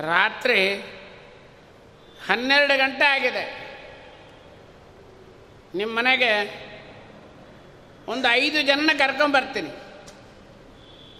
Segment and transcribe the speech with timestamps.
[0.00, 0.74] ರಾತ್ರಿ
[2.28, 3.44] ಹನ್ನೆರಡು ಗಂಟೆ ಆಗಿದೆ.
[5.74, 6.64] ನಿಮ್ಮ ಮನೆಗೆ
[8.08, 9.70] ಒಂದು ಐದು ಜನನ ಕರ್ಕೊಂಬರ್ತೀನಿ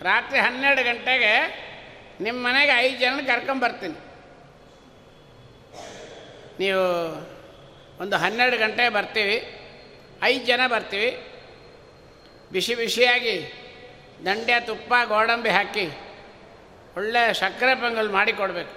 [0.02, 1.64] ರಾತ್ರಿ ಹನ್ನೆರಡು ಗಂಟೆಗೆ
[2.20, 3.98] ನಿಮ್ಮ ಮನೆಗೆ ಐದು ಜನ ಕರ್ಕೊಂಬರ್ತೀನಿ
[6.58, 6.82] ನೀವು
[8.00, 9.36] ಒಂದು ಹನ್ನೆರಡು ಗಂಟೆಗೆ ಬರ್ತೀವಿ.
[10.22, 11.10] ಐದು ಜನ ಬರ್ತೀವಿ.
[12.52, 13.52] ಬಿಸಿ ಬಿಸಿಯಾಗಿ
[14.24, 15.86] ದಂಡೆ ತುಪ್ಪ ಗೋಡಂಬಿ ಹಾಕಿ
[16.96, 18.74] ಒಳ್ಳೆ ಸಕ್ಕರೆ ಪೊಂಗಲ್ ಮಾಡಿ ಕೊಡಬೇಕು.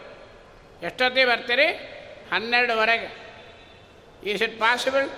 [0.86, 1.68] ಎಷ್ಟೊತ್ತಿಗೆ ಬರ್ತೀರಿ?
[2.33, 3.28] ಹನ್ನೆರಡುವರೆಗೆ.
[4.23, 5.09] ಈಸ್ ಇಟ್ ಪಾಸಿಬಲ್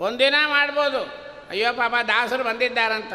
[0.00, 1.02] ಒಂದಿನ ಮಾಡ್ಬೋದು.
[1.48, 3.12] ಅಯ್ಯೋ ಪಾಪ, ದಾಸರು ಬಂದಿದ್ದಾರಂತ.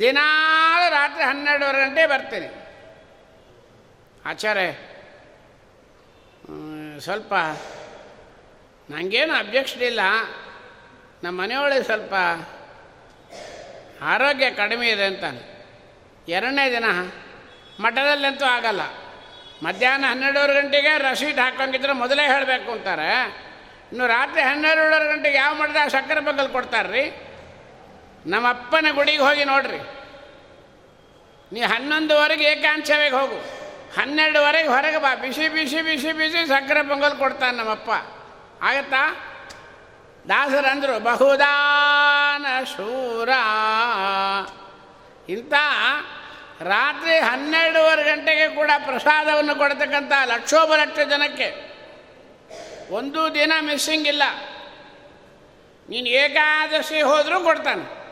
[0.00, 2.46] ದಿನಾಲು ರಾತ್ರಿ ಹನ್ನೆರಡುವರೆ ಗಂಟೆ ಬರ್ತೀನಿ.
[4.24, 4.72] ಆಚಾರ್ಯ
[7.00, 7.34] ಸ್ವಲ್ಪ
[8.90, 10.00] ನನಗೇನು ಅಬ್ಜೆಕ್ಷನ್ ಇಲ್ಲ.
[11.22, 12.14] ನಮ್ಮ ಮನೆಯೊಳಗೆ ಸ್ವಲ್ಪ
[14.02, 15.55] ಆರೋಗ್ಯ ಕಡಿಮೆ ಇದೆ ಅಂತಾನೆ.
[16.28, 16.84] ಎರಡನೇ ದಿನ
[17.80, 18.80] ಮಠದಲ್ಲಂತೂ ಆಗಲ್ಲ.
[19.62, 23.24] ಮಧ್ಯಾಹ್ನ ಹನ್ನೆರಡುವರೆ ಗಂಟೆಗೆ ರಸೀಟ್ ಹಾಕೋಂಗಿದ್ರೆ ಮೊದಲೇ ಹೇಳಬೇಕು ಅಂತಾರೆ.
[23.92, 27.14] ಇನ್ನು ರಾತ್ರಿ ಹನ್ನೆರಡೂವರೆ ಗಂಟೆಗೆ ಯಾವ ಮಠದಾಗ ಸಕ್ಕರೆ ಬಗ್ಗಲ್ ಕೊಡ್ತಾರೆ ರೀ
[28.26, 29.78] ನಮ್ಮ ಅಪ್ಪನ ಗುಡಿಗೆ ಹೋಗಿ ನೋಡ್ರಿ.
[31.52, 33.36] ನೀ ಹನ್ನೊಂದುವರೆಗೆ ಏಕಾಂಶವಾಗಿ ಹೋಗು.
[34.00, 35.14] ಹನ್ನೆರಡುವರೆಗೆ ಹೊರಗೆ ಬಾ.
[35.14, 37.90] ಬಿಸಿ ಬಿಸಿ ಬಿಸಿ ಬಿಸಿ ಸಕ್ಕರೆ ಪೊಂಗಲ್ ಕೊಡ್ತಾನೆ ನಮ್ಮಪ್ಪ.
[38.62, 39.16] ಆಗತ್ತಾ?
[40.28, 43.28] ದಾಸರಂದರು ಬಹುದಾನ ಶೂರ.
[45.28, 45.52] ಇಂಥ
[46.60, 51.76] ರಾತ್ರಿ ಹನ್ನೆರಡೂವರೆ ಗಂಟೆಗೆ ಕೂಡ ಪ್ರಸಾದವನ್ನು ಕೊಡ್ತಕ್ಕಂಥ ಲಕ್ಷೋಪಲಕ್ಷ ಜನಕ್ಕೆ
[52.90, 54.22] ಒಂದು ದಿನ ಮಿಸ್ಸಿಂಗ್ ಇಲ್ಲ.
[55.88, 58.06] ನೀನು ಏಕಾದಶಿ ಹೋದರೂ ಕೊಡ್ತಾನೆ.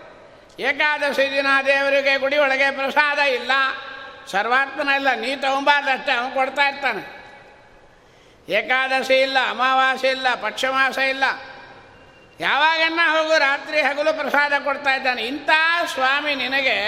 [0.63, 3.51] ಏಕಾದಶಿ ದಿನ ದೇವರಿಗೆ ಗುಡಿ ಒಳಗೆ ಪ್ರಸಾದ ಇಲ್ಲ.
[4.27, 5.15] ಸರ್ವಾತ್ಮನ ಇಲ್ಲ.
[5.15, 7.25] ನೀ ತಗೊಂಬಾರ್ದಷ್ಟೇ ಅವನು ಕೊಡ್ತಾ ಇರ್ತಾನೆ.
[8.53, 11.25] ಏಕಾದಶಿ ಇಲ್ಲ, ಅಮಾವಾಸ್ಯೆ ಇಲ್ಲ, ಪಕ್ಷಮಾಸ ಇಲ್ಲ.
[12.41, 15.23] ಯಾವಾಗನ್ನ ಹೋಗು, ರಾತ್ರಿ ಹಗಲು ಪ್ರಸಾದ ಕೊಡ್ತಾ ಇದ್ದಾನೆ.
[15.23, 15.51] ಇಂಥ
[15.95, 16.79] ಸ್ವಾಮಿ ನಿನಗೆ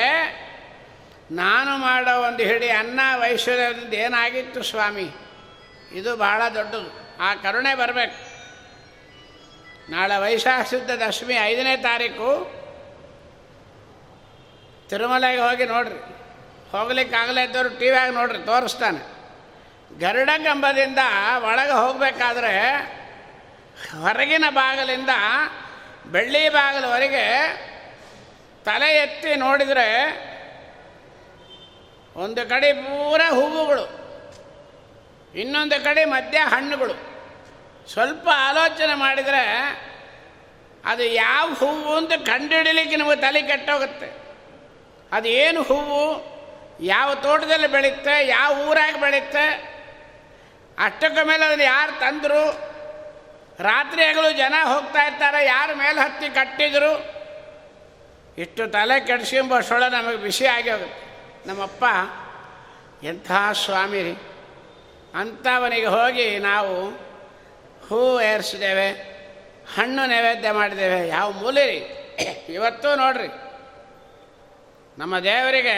[1.30, 5.10] ನಾನು ಮಾಡೋ ಒಂದು ಹಿಡಿ ಅನ್ನ ವೈಶ್ವರ್ಯದಿಂದ ಏನಾಗಿತ್ತು ಸ್ವಾಮಿ?
[5.92, 7.16] ಇದು ಬಹಳ ದೊಡ್ಡದು.
[7.22, 8.36] ಆ ಕರುಣೆ ಬರಬೇಕು.
[9.90, 12.44] ನಾಳೆ ವೈಶಾಖ ಶುದ್ಧ ದಶಮಿ ಐದನೇ ತಾರೀಕು.
[14.88, 15.98] ತಿರುಮಲೆಗೆ ಹೋಗಿ ನೋಡ್ರಿ.
[16.72, 19.16] ಹೋಗ್ಲಿಕ್ಕಾಗಲೇ ಇದ್ದವರು ಟಿ ವಿಯಾಗ ನೋಡ್ರಿ, ತೋರಿಸ್ತಾನೆ.
[20.00, 20.98] ಗರುಡ ಕಂಬದಿಂದ
[21.38, 22.56] ಒಳಗೆ ಹೋಗಬೇಕಾದ್ರೆ
[24.02, 25.12] ಹೊರಗಿನ ಬಾಗಿಲಿಂದ
[26.06, 27.24] ಬೆಳ್ಳಿ ಬಾಗಿಲವರೆಗೆ
[28.64, 29.88] ತಲೆ ಎತ್ತಿ ನೋಡಿದರೆ
[32.16, 33.84] ಒಂದು ಕಡೆ ಪೂರ ಹೂವುಗಳು,
[35.34, 36.94] ಇನ್ನೊಂದು ಕಡೆ ಮಧ್ಯ ಹಣ್ಣುಗಳು.
[37.92, 39.42] ಸ್ವಲ್ಪ ಆಲೋಚನೆ ಮಾಡಿದರೆ
[40.84, 44.08] ಅದು ಯಾವ ಹೂವು ಅಂತ ಕಂಡುಹಿಡಲಿಕ್ಕೆ ನಿಮಗೆ ತಲೆ ಕೆಟ್ಟೋಗುತ್ತೆ.
[45.12, 46.02] ಅದು ಏನು ಹೂವು,
[46.80, 49.46] ಯಾವ ತೋಟದಲ್ಲಿ ಬೆಳೆಯುತ್ತೆ, ಯಾವ ಊರಾಗಿ ಬೆಳೆಯುತ್ತೆ,
[50.78, 52.42] ಅಷ್ಟಕ್ಕ ಮೇಲೆ ಅದನ್ನು ಯಾರು ತಂದರು
[53.60, 56.92] ರಾತ್ರಿ ಹಗಲು ಜನ ಹೋಗ್ತಾ ಇರ್ತಾರೆ, ಯಾರು ಮೇಲೆ ಹತ್ತಿ ಕಟ್ಟಿದ್ರು,
[58.38, 61.06] ಇಷ್ಟು ತಲೆ ಕೆಡಿಸ್ಕೊಂಬಷ್ಟೊಳ ನಮಗೆ ಬಿಸಿ ಆಗಿ ಹೋಗುತ್ತೆ.
[61.48, 61.84] ನಮ್ಮಪ್ಪ,
[63.04, 64.02] ಎಂಥ ಸ್ವಾಮಿ
[65.14, 66.90] ಅಂಥವನಿಗೆ ಹೋಗಿ ನಾವು
[67.88, 68.88] ಹೂ ಏರಿಸಿದ್ದೇವೆ,
[69.76, 71.78] ಹಣ್ಣು ನೈವೇದ್ಯ ಮಾಡಿದ್ದೇವೆ, ಯಾವ ಮೂಲೆ ರೀ.
[72.48, 73.28] ಇವತ್ತು ನೋಡ್ರಿ,
[74.98, 75.76] ನಮ್ಮ ದೇವರಿಗೆ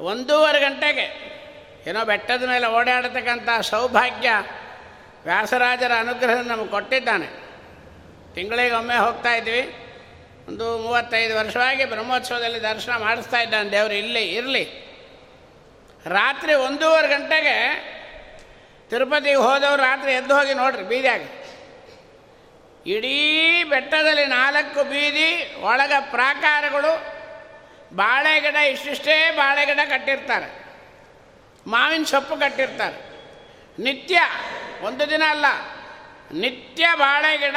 [0.00, 1.06] ಒಂದೂವರೆ ಗಂಟೆಗೆ
[1.86, 4.30] ಏನೋ ಬೆಟ್ಟದ ಮೇಲೆ ಓಡಾಡತಕ್ಕಂಥ ಸೌಭಾಗ್ಯ
[5.26, 7.26] ವ್ಯಾಸರಾಜರ ಅನುಗ್ರಹ ನಮಗೆ ಕೊಟ್ಟಿದ್ದಾನೆ.
[8.34, 9.74] ತಿಂಗಳಿಗೆ ಒಮ್ಮೆ ಹೋಗ್ತಾ ಇದ್ವಿ.
[10.48, 14.64] ಒಂದು ಮೂವತ್ತೈದು ವರ್ಷವಾಗಿ ಬ್ರಹ್ಮೋತ್ಸವದಲ್ಲಿ ದರ್ಶನ ಮಾಡಿಸ್ತಾ ಇದ್ದಾನೆ ದೇವರು, ಇಲ್ಲಿ, ಇರಲಿ.
[16.06, 17.56] ರಾತ್ರಿ ಒಂದೂವರೆ ಗಂಟೆಗೆ
[18.90, 21.20] ತಿರುಪತಿಗೆ ಹೋದವರು ರಾತ್ರಿ ಎದ್ದು ಹೋಗಿ ನೋಡ್ರಿ ಬೀದಿಯಾಗ.
[22.86, 27.16] ಇಡೀ ಬೆಟ್ಟದಲ್ಲಿ ನಾಲ್ಕು ಬೀದಿ, ಒಳಗ ಪ್ರಾಕಾರಗಳು,
[27.96, 30.64] ಬಾಳೆಗಿಡ, ಇಷ್ಟಿಷ್ಟೇ ಬಾಳೆಗಿಡ ಕಟ್ಟಿರ್ತಾರೆ.
[31.66, 33.16] ಮಾವಿನ ಸೊಪ್ಪು ಕಟ್ಟಿರ್ತಾರೆ.
[33.82, 34.20] ನಿತ್ಯ
[34.82, 35.44] ಒಂದು ದಿನ ಅಲ್ಲ.
[36.32, 37.56] ನಿತ್ಯ ಬಾಳೆಗಿಡ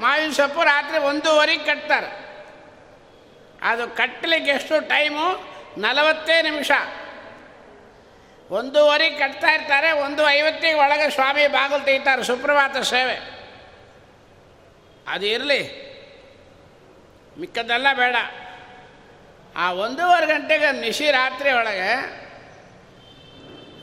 [0.00, 2.26] ಮಾವಿನ ಸೊಪ್ಪು ರಾತ್ರಿ ಒಂದೂವರೆಗೆ ಕಟ್ತಾರೆ.
[3.62, 5.56] ಅದು ಕಟ್ಟಲಿಕ್ಕೆ ಎಷ್ಟು ಟೈಮು?
[5.80, 6.70] ನಲವತ್ತೇ ನಿಮಿಷ.
[8.50, 13.46] ಒಂದೂವರೆಗೆ ಕಟ್ತಾ ಇರ್ತಾರೆ, ಒಂದು ಐವತ್ತಿಗೆ ಒಳಗೆ ಸ್ವಾಮಿ ಬಾಗಿಲು ತೆಗಿತಾರೆ, ಸುಪ್ರಭಾತ ಸೇವೆ.
[15.08, 15.86] ಅದು ಇರಲಿ.
[17.38, 18.16] ಮಿಕ್ಕದ್ದೆಲ್ಲ ಬೇಡ.
[19.56, 21.92] ಆ ಒಂದೂವರೆ ಗಂಟೆಗೆ ನಿಶಿ ರಾತ್ರಿ ಒಳಗೆ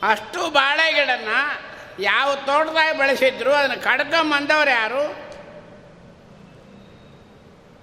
[0.10, 1.27] ಅಷ್ಟು ಬಾಳೆ ಗಿಡನ
[2.00, 5.34] ಯಾವ ತೋಟದಾಗ ಬೆಳೆಸಿದ್ರು, ಅದನ್ನು ಕಡ್ಕೊಂಬಂದವ್ರು ಯಾರು?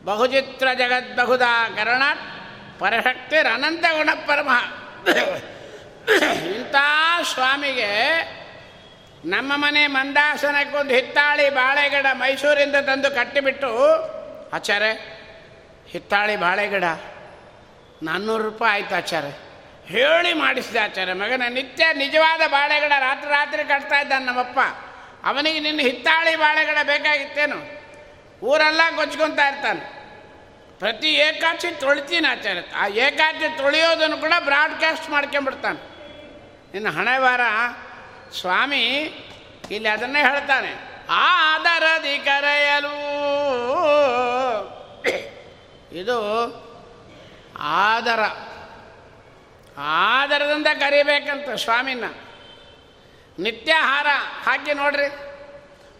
[0.04, 2.02] ಬಹುಚಿತ್ರ ಜಗದ್ಬಹುದಾ ಕರಣ
[2.78, 4.48] ಪರಶಕ್ತಿರ್ ಅನಂತ ಗುಣ ಪರಮ.
[6.56, 6.74] ಇಂಥ
[7.34, 7.90] ಸ್ವಾಮಿಗೆ
[9.24, 13.70] ನಮ್ಮ ಮನೆ ಮಂದಾಸನಕ್ಕೊಂದು ಹಿತ್ತಾಳಿ ಬಾಳೆಗಿಡ ಮೈಸೂರಿಂದ ತಂದು ಕಟ್ಟಿಬಿಟ್ಟು,
[14.50, 14.92] ಆಚಾರ್ಯ,
[15.88, 16.84] ಹಿತ್ತಾಳಿ ಬಾಳೆಗಿಡ
[18.02, 19.49] ನಾನ್ನೂರು ರೂಪಾಯಿ ಆಯ್ತು, ಆಚಾರ್ಯ.
[19.90, 24.58] ಹೇಳಿ ಮಾಡಿಸಿದ ಆಚಾರ್ಯ ಮಗನ ನಿತ್ಯ ನಿಜವಾದ ಬಾಳೆಗಿಡ ರಾತ್ರಿ ರಾತ್ರಿ ಕಟ್ತಾ ಇದ್ದಾನೆ ನಮ್ಮಪ್ಪ.
[25.24, 27.80] ಅವನಿಗೆ ನಿನ್ನ ಹಿತ್ತಾಳಿ ಬಾಳೆಗಿಡ ಬೇಕಾಗಿತ್ತೇನು?
[28.46, 29.80] ಊರೆಲ್ಲ ಕೊಚ್ಕೊತಾ ಇರ್ತಾನೆ.
[30.78, 32.60] ಪ್ರತಿ ಏಕಾಚಿ ತೊಳಿತೀನಿ ಆಚಾರ್ಯ.
[32.76, 35.78] ಆ ಏಕಾಚಿ ತೊಳೆಯೋದನ್ನು ಕೂಡ ಬ್ರಾಡ್ಕಾಸ್ಟ್ ಮಾಡ್ಕೊಂಬಿಡ್ತಾನೆ
[36.72, 37.40] ನಿನ್ನ ಹಣೆ ವಾರ
[38.40, 38.86] ಸ್ವಾಮಿ
[39.70, 41.00] ಇಲ್ಲಿ ಅದನ್ನೇ ಹೇಳ್ತಾನೆ.
[41.10, 42.94] ಆದರದಿ ಕರೆಯಲು.
[45.96, 46.16] ಇದು
[47.60, 48.49] ಆದರ.
[49.80, 52.04] ಆದರದಿಂದ ಕರಿಬೇಕಂತ ಸ್ವಾಮಿನ
[53.38, 54.06] ನಿತ್ಯಾಹಾರ
[54.44, 55.08] ಹಾಕಿ ನೋಡ್ರಿ.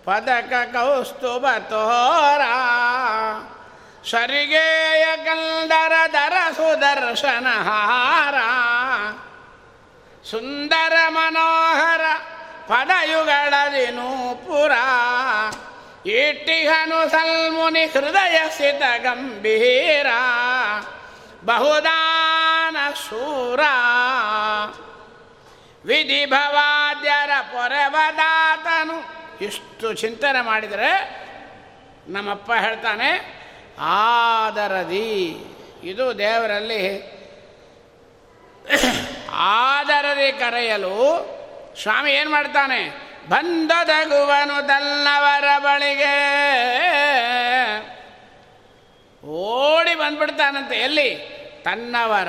[0.05, 2.41] ಪದಕ ಕೌಸ್ತುಭ ತೋರ.
[4.11, 8.35] ಸರಿಗೆಯ ಕಂದರ ದರ ಸುದರ್ಶನ ಹಾರ.
[10.31, 12.01] ಸುಂದರ ಮನೋಹರ
[12.69, 14.73] ಪದಯುಗಳದಿ ನೂಪುರ.
[16.09, 20.07] ಇಟ್ಟಿಹನು ಸಲ್ಮುನಿ ಹೃದಯ ಸಿತ ಗಂಭೀರ.
[21.45, 22.77] ಬಹುದಾನ
[23.09, 23.61] ಶೂರ
[25.85, 28.97] ವಿಧಿ ಭವಾದ್ಯರ ಪೊರೆವದಾತನು
[29.45, 30.91] ಇಷ್ಟು ಚಿಂತನೆ ಮಾಡಿದರೆ
[32.09, 33.11] ನಮ್ಮಪ್ಪ ಹೇಳ್ತಾನೆ,
[33.81, 35.09] ಆದರದಿ.
[35.83, 36.83] ಇದು ದೇವರಲ್ಲಿ
[39.33, 40.97] ಆದರದಿ ಕರೆಯಲು
[41.83, 42.81] ಸ್ವಾಮಿ ಏನು ಮಾಡ್ತಾನೆ,
[43.29, 46.17] ಬಂದದಗುವನು ತನ್ನವರ ಬಳಿಗೆ.
[49.25, 50.75] ಓಡಿ ಬಂದ್ಬಿಡ್ತಾನಂತೆ.
[50.75, 51.41] ಎಲ್ಲಿ?
[51.65, 52.29] ತನ್ನವರ.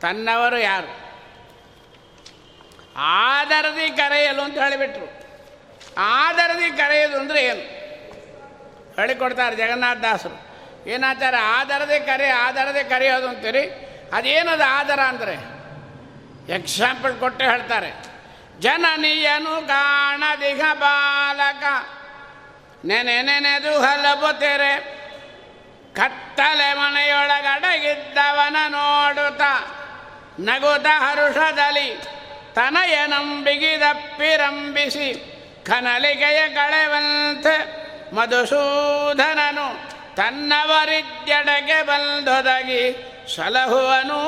[0.00, 1.08] ತನ್ನವರು ಯಾರು?
[2.96, 5.18] ಆದರದಿ ಕರೆಯಲು ಅಂತ ಹೇಳಿಬಿಟ್ರು.
[5.98, 7.78] ಆದರದಿ ಕರೆಯೋದು ಅಂದರೆ ಏನು?
[9.00, 10.48] ಹೇಳಿಕೊಡ್ತಾರೆ ಜಗನ್ನಾಥ ದಾಸರು.
[10.88, 13.60] ಏನಾಚಾರ ಆಧಾರದೇ ಕರೆ ಆಧಾರದೇ ಕರೆಯೋದು ಅಂತೀರಿ?
[14.12, 15.58] ಅದೇನದು ಆಧಾರ ಅಂದರೆ?
[16.54, 18.04] ಎಕ್ಸಾಂಪಲ್ ಕೊಟ್ಟು ಹೇಳ್ತಾರೆ.
[18.60, 21.64] ಜನನಿಯನು ಕಾಣದಿಗ ಬಾಲಕ.
[22.84, 24.98] ನೆನೆ ನೆನೆದು ಹಲಬುತ್ತೆರೆ
[25.98, 29.42] ಕತ್ತಲೆ ಮನೆಯೊಳಗಡಗಿದ್ದವನ ನೋಡುತ್ತ
[30.40, 31.98] ನಗುತ ಹರುಷದಲ್ಲಿ
[32.54, 35.36] ತನಯನಂಬಿಗಿದಪ್ಪಿರಂಬಿಸಿ
[35.66, 37.78] ಕನಲಿಗೆಯ ಕಳೆವಂತೆ
[38.14, 44.20] ಮಧುಸೂಧನನು ತನ್ನವರಿದ್ಯಡೆಗೆ ಬಂದೊದಗಿ ಸಲಹುವನು.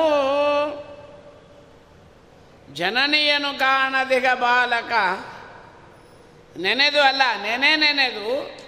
[2.75, 4.93] ಜನನಿಯನು ಕಾಣದಿಗ ಬಾಲಕ
[6.57, 8.59] ನೆನೆದು ಅಲ್ಲ, ನೆನೆ ನೆನೆದು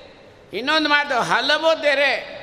[0.52, 2.41] ಇನ್ನೊಂದು ಮಾತು, ಹಲವು ತೆರೆ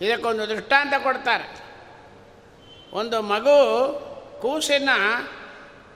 [0.00, 1.66] ಇದಕ್ಕೊಂದು ದೃಷ್ಟಾಂತ ಕೊಡ್ತಾರೆ.
[2.92, 3.48] ಒಂದು ಮಗು
[4.42, 4.88] ಕೂಸಿನ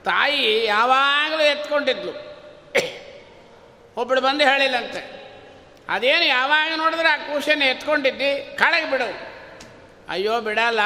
[0.03, 2.11] ತಾಯಿ ಯಾವಾಗಲೂ ಎತ್ಕೊಂಡಿದ್ಲು.
[3.97, 5.21] ಒಬ್ಬಳು ಬಂದು ಹೇಳಿಲ್ಲಂತೆ.
[5.89, 8.55] ಅದೇನು ಯಾವಾಗ ನೋಡಿದ್ರೆ ಆ ಕೂಸಿನ ಎತ್ಕೊಂಡಿದ್ದಿ?
[8.59, 9.09] ಕಳೆಗೆ ಬಿಡು.
[10.09, 10.79] ಅಯ್ಯೋ ಬಿಡಲ್ಲ.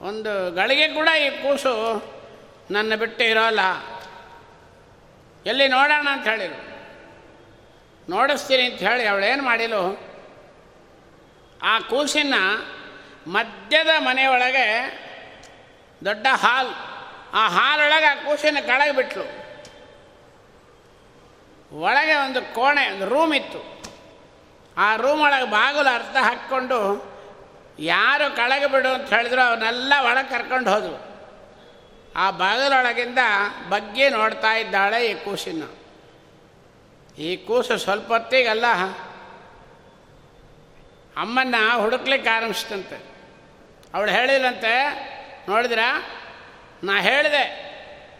[0.00, 2.04] ಒಂದು ಗಳಿಗೆ ಕೂಡ ಈ ಕೂಸು
[2.70, 3.60] ನನ್ನ ಬಿಟ್ಟು ಇರೋಲ್ಲ.
[5.46, 6.72] ಎಲ್ಲಿ ನೋಡೋಣ ಅಂತ ಹೇಳಿರು
[8.10, 10.11] ನೋಡಿಸ್ತೀನಿ ಅಂತ ಹೇಳಿ ಅವಳೇನು ಮಾಡಿಲು
[11.62, 12.34] ಆ ಕೂಸಿನ
[13.26, 14.66] ಮಧ್ಯದ ಮನೆಯೊಳಗೆ
[16.04, 16.68] ದೊಡ್ಡ ಹಾಲ್.
[17.34, 19.42] ಆ ಹಾಲೊಳಗೆ ಆ ಕೂಸಿನ ಕೆಳಗೆ ಬಿಟ್ಲು.
[21.80, 23.82] ಒಳಗೆ ಒಂದು ಕೋಣೆ, ಒಂದು ರೂಮ್ ಇತ್ತು.
[24.76, 27.12] ಆ ರೂಮ್ ಒಳಗೆ ಬಾಗಿಲು ಅರ್ಥ ಹಾಕ್ಕೊಂಡು
[27.78, 31.12] ಯಾರು ಕೆಳಗೆ ಬಿಡು ಅಂತ ಹೇಳಿದ್ರು ಅವನ್ನೆಲ್ಲ ಒಳಗೆ ಕರ್ಕೊಂಡು ಹೋದವು.
[32.16, 33.18] ಆ ಬಾಗಿಲೊಳಗಿಂದ
[33.68, 35.62] ಬಗ್ಗೆ ನೋಡ್ತಾ ಇದ್ದಾಳೆ ಈ ಕೂಸಿನ.
[37.18, 38.64] ಈ ಕೂಸು ಸ್ವಲ್ಪ ಹೊತ್ತಿಗೆಲ್ಲ
[41.16, 42.96] ಅಮ್ಮನ್ನ ಹುಡುಕ್ಲಿಕ್ಕೆ ಆರಂಭಿಸ್ತಂತೆ
[43.94, 44.74] ಅವಳು ಹೇಳಿಲ್ಲಂತೆ
[45.48, 45.78] ನೋಡಿದ್ರ?
[46.84, 47.44] ನಾ ಹೇಳಿದೆ,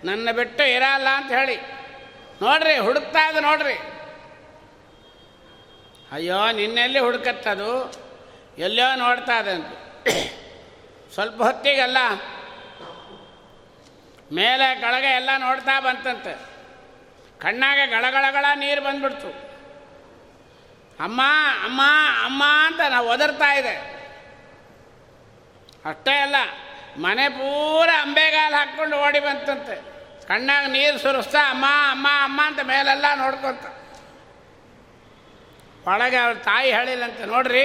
[0.05, 1.57] ನನ್ನ ಬಿಟ್ಟು ಇರಲ್ಲ ಅಂತ ಹೇಳಿ.
[2.43, 3.75] ನೋಡ್ರಿ, ಹುಡುಕ್ತಾ ಇದೆ ನೋಡ್ರಿ.
[6.13, 7.71] ಅಯ್ಯೋ, ನಿನ್ನೆಲ್ಲಿ ಹುಡುಕತ್ತದು?
[8.59, 9.71] ಎಲ್ಲೋ ನೋಡ್ತಾ ಇದೆ ಅಂತ.
[11.13, 11.99] ಸ್ವಲ್ಪ ಹೊತ್ತಿಗೆಲ್ಲ,
[14.33, 16.35] ಮೇಲೆ ಕೆಳಗೆ ಎಲ್ಲ ನೋಡ್ತಾ ಬಂತಂತೆ.
[17.39, 19.52] ಕಣ್ಣಾಗೆ ಗಳಗಳಗಳ ನೀರು ಬಂದ್ಬಿಡ್ತು.
[21.03, 21.21] ಅಮ್ಮ
[21.65, 21.81] ಅಮ್ಮ
[22.25, 23.75] ಅಮ್ಮ ಅಂತ ನಾವು ಒದರ್ತಾ ಇದೆ.
[25.85, 26.37] ಅಷ್ಟೇ ಅಲ್ಲ,
[26.97, 29.77] ಮನೆ ಪೂರ ಅಂಬೆಗಾಲು ಹಾಕ್ಕೊಂಡು ಓಡಿ ಬಂತಂತೆ.
[30.27, 33.65] ಕಣ್ಣಾಗ ನೀರು ಸುರಿಸ್ತಾ ಅಮ್ಮ ಅಮ್ಮ ಅಮ್ಮ ಅಂತ ಮೇಲೆಲ್ಲ ನೋಡ್ಕೊಂತ.
[35.89, 37.65] ಒಳಗೆ ಅವ್ರ ತಾಯಿ ಹೇಳಿಲ್ಲಂತೆ, ನೋಡ್ರಿ.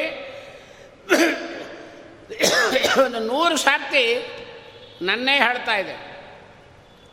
[3.04, 4.06] ಒಂದು ನೂರು ಸರ್ತಿ
[5.02, 5.96] ನನ್ನೇ ಹೇಳ್ತಾ ಇದೆ.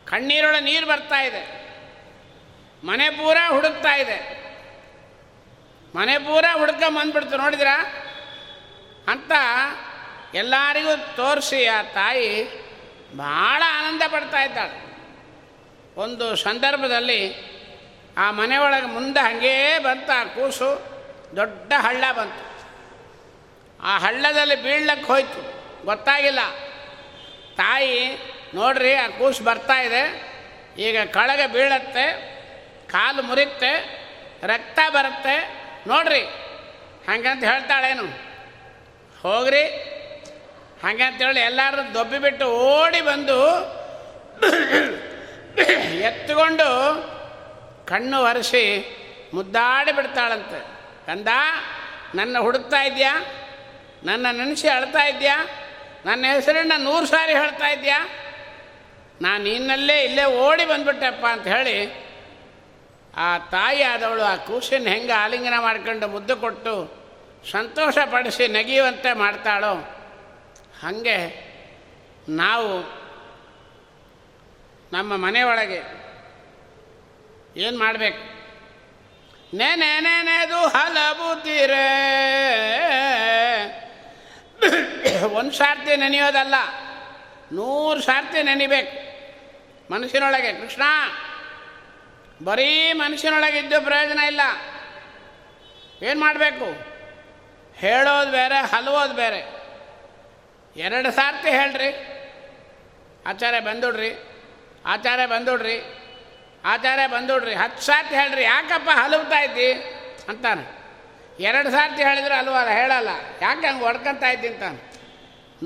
[0.05, 1.43] ಕಣ್ಣೀರೊಳ ನೀರು ಬರ್ತಾ ಇದೆ.
[2.87, 4.44] ಮನೆ ಪೂರ ಹುಡುಕ್ತಾ ಇದೆ.
[5.95, 7.77] ಮನೆ ಪೂರ ಹುಡುಕ ಬಂದ್ಬಿಡ್ತು, ನೋಡಿದ್ರಾ?
[9.09, 9.33] ಅಂತ
[10.35, 12.31] ಎಲ್ಲರಿಗೂ ತೋರಿಸಿ ಆ ತಾಯಿ
[13.17, 14.79] ಭಾಳ ಆನಂದ ಪಡ್ತಾ ಇದ್ದಾಳೆ.
[15.97, 17.21] ಒಂದು ಸಂದರ್ಭದಲ್ಲಿ
[18.19, 20.71] ಆ ಮನೆಯೊಳಗೆ ಮುಂದೆ ಹಾಗೇ ಬಂತ ಆ ಕೂಸು,
[21.37, 22.45] ದೊಡ್ಡ ಹಳ್ಳ ಬಂತು.
[23.81, 25.41] ಆ ಹಳ್ಳದಲ್ಲಿ ಬೀಳ್ಲಕ್ಕೆ ಹೋಯ್ತು,
[25.85, 26.43] ಗೊತ್ತಾಗಿಲ್ಲ.
[27.57, 28.19] ತಾಯಿ,
[28.55, 30.03] ನೋಡ್ರಿ, ಆ ಕೂಸು ಬರ್ತಾ ಇದೆ,
[30.79, 32.07] ಈಗ ಕೆಳಗೆ ಬೀಳತ್ತೆ,
[32.89, 33.73] ಕಾಲು ಮುರಿತ್ತೆ,
[34.43, 36.21] ರಕ್ತ ಬರುತ್ತೆ ನೋಡ್ರಿ,
[37.09, 38.05] ಹಂಗಂತ ಹೇಳ್ತಾಳೇನು?
[39.23, 39.65] ಹೋಗ್ರಿ
[40.83, 43.39] ಹಾಗಂತೇಳಿ ಎಲ್ಲರೂ ದೊಬ್ಬಿ ಬಿಟ್ಟು ಓಡಿ ಬಂದು
[46.01, 46.69] ಎತ್ತುಕೊಂಡು
[47.87, 48.65] ಕಣ್ಣು ಒರೆಸಿ
[49.35, 50.61] ಮುದ್ದಾಡಿ ಬಿಡ್ತಾಳಂತೆ.
[51.07, 51.29] ಕಂದ,
[52.15, 53.15] ನನ್ನ ಹುಡುಕ್ತಾ ಇದೆಯಾ?
[54.05, 55.37] ನನ್ನ ನೆನೆಸಿ ಅಳ್ತಾ ಇದೆಯಾ?
[56.05, 58.01] ನನ್ನ ಹೆಸರನ್ನ ನೂರು ಸಾರಿ ಹೇಳ್ತಾ ಇದೆಯಾ?
[59.21, 62.04] ನಾನು ನಿನ್ನಲ್ಲೇ ಇಲ್ಲೇ ಓಡಿ ಬಂದ್ಬಿಟ್ಟೆಪ್ಪ ಅಂತ ಹೇಳಿ
[63.17, 66.75] ಆ ತಾಯಿ ಆದವಳು ಆ ಕೂಸಿನ ಹೆಂಗೆ ಆಲಿಂಗನ ಮಾಡ್ಕೊಂಡು ಮುದ್ದು ಕೊಟ್ಟು
[67.51, 69.75] ಸಂತೋಷಪಡಿಸಿ ನಗಿಯುವಂತೆ ಮಾಡ್ತಾಳೋ,
[70.83, 71.19] ಹಾಗೆ
[72.29, 72.71] ನಾವು
[74.93, 75.81] ನಮ್ಮ ಮನೆಯೊಳಗೆ
[77.57, 78.23] ಏನು ಮಾಡಬೇಕು?
[79.57, 81.87] ನೆನೆ ನೆನೆದು ಹಲಬುತ್ತೀರೇ
[85.35, 86.55] ಒಂದು ಸಾರ್ತಿ ನೆನೆಯೋದಲ್ಲ,
[87.53, 88.97] ನೂರು ಸಾರ್ತಿ ನೆನಿಬೇಕು
[89.93, 90.53] ಮನಸ್ಸಿನೊಳಗೆ.
[90.53, 90.83] ಕೃಷ್ಣ
[92.45, 94.41] ಬರೀ ಮನುಷ್ಯನೊಳಗಿದ್ದು ಪ್ರಯೋಜನ ಇಲ್ಲ.
[96.03, 96.65] ಏನು ಮಾಡಬೇಕು?
[97.77, 99.65] ಹೇಳೋದು ಬೇರೆ, ಹಲವೋದು ಬೇರೆ.
[100.81, 101.89] ಎರಡು ಸಾರ್ತಿ ಹೇಳ್ರಿ.
[103.27, 104.15] ಆಚಾರ್ಯ ಬಂದುಡ್ರಿ
[104.87, 105.83] ಆಚಾರ್ಯ ಬಂದುಡ್ರಿ
[106.65, 108.43] ಆಚಾರ್ಯ ಬಂದುಡ್ರಿ ಹತ್ತು ಸಾರ್ತಿ ಹೇಳ್ರಿ.
[108.43, 109.73] ಯಾಕಪ್ಪ ಹಲವ್ತಾ ಇದ್ದಿ?
[110.29, 110.85] ಅಂತಾನೆ.
[111.43, 113.09] ಎರಡು ಸಾರ್ತಿ ಹೇಳಿದ್ರೆ ಹಲುವಲ್ಲ, ಹೇಳಲ್ಲ.
[113.43, 114.93] ಯಾಕೆ ಹಂಗೆ ಹೊಡ್ಕೊತಾ ಇದ್ದಿ ಅಂತಾನೆ.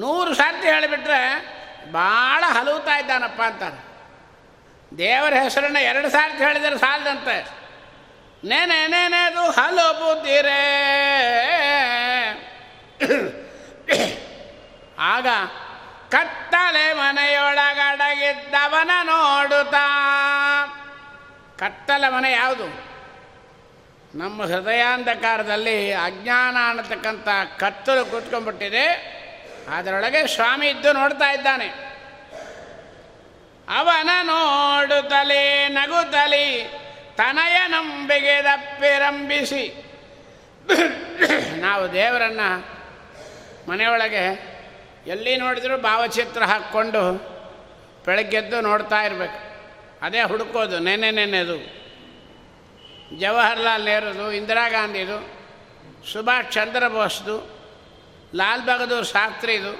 [0.00, 1.47] ನೂರು ಸಾರ್ತಿ ಹೇಳಿಬಿಟ್ರೆ
[1.92, 3.88] ಭಾಳ ಹಲವ್ತಾ ಇದ್ದಾನಪ್ಪ ಅಂತಾನೆ.
[4.99, 7.59] ದೇವರ ಹೆಸರನ್ನು ಎರಡು ಸಾರ್ತಿ ಹೇಳಿದರೆ ಸಾಲದಂತೆ.
[8.49, 10.64] ನೇನೆ ನೇನೆದು ಹಲಬುತ್ತೀರೇ
[14.99, 15.26] ಆಗ
[16.11, 19.87] ಕತ್ತಲೆ ಮನೆಯೊಳಗಡಗಿದ್ದವನ ನೋಡುತ್ತಾ.
[21.59, 22.88] ಕತ್ತಲ ಮನೆ ಯಾವುದು?
[24.18, 27.28] ನಮ್ಮ ಹೃದಯಾಂಧಕಾರದಲ್ಲಿ ಅಜ್ಞಾನ ಅನ್ನತಕ್ಕಂಥ
[27.59, 28.87] ಕತ್ತಲು ಕೂತ್ಕೊಂಡ್ಬಿಟ್ಟಿದೆ.
[29.76, 31.88] ಅದರೊಳಗೆ ಸ್ವಾಮಿ ಇದ್ದು ನೋಡ್ತಾ ಇದ್ದಾನೆ.
[33.76, 36.46] ಅವನ ನೋಡುತ್ತಲೇ ನಗುತ್ತಲಿ
[37.18, 39.64] ತನಯ ನಂಬಿಗೆ ದಪ್ಪಿರಂಬಿಸಿ
[41.64, 42.48] ನಾವು ದೇವರನ್ನು
[43.68, 44.25] ಮನೆಯೊಳಗೆ
[45.06, 47.02] ಎಲ್ಲಿ ನೋಡಿದರೂ ಭಾವಚಿತ್ರ ಹಾಕ್ಕೊಂಡು
[48.06, 49.38] ಬೆಳಗ್ಗೆದ್ದು ನೋಡ್ತಾ ಇರಬೇಕು.
[50.02, 51.56] ಅದೇ ಹುಡುಕೋದು ನೆನೆ ನೆನೆದು
[53.20, 55.18] ಜವಾಹರ್ಲಾಲ್ ನೆಹರುದು, ಇಂದಿರಾ ಗಾಂಧಿದು,
[56.12, 57.37] ಸುಭಾಷ್ ಚಂದ್ರ ಬೋಸ್ದು,
[58.37, 59.72] ಲಾಲ್ ಬಹದ್ದೂರ್ ಶಾಸ್ತ್ರಿದು,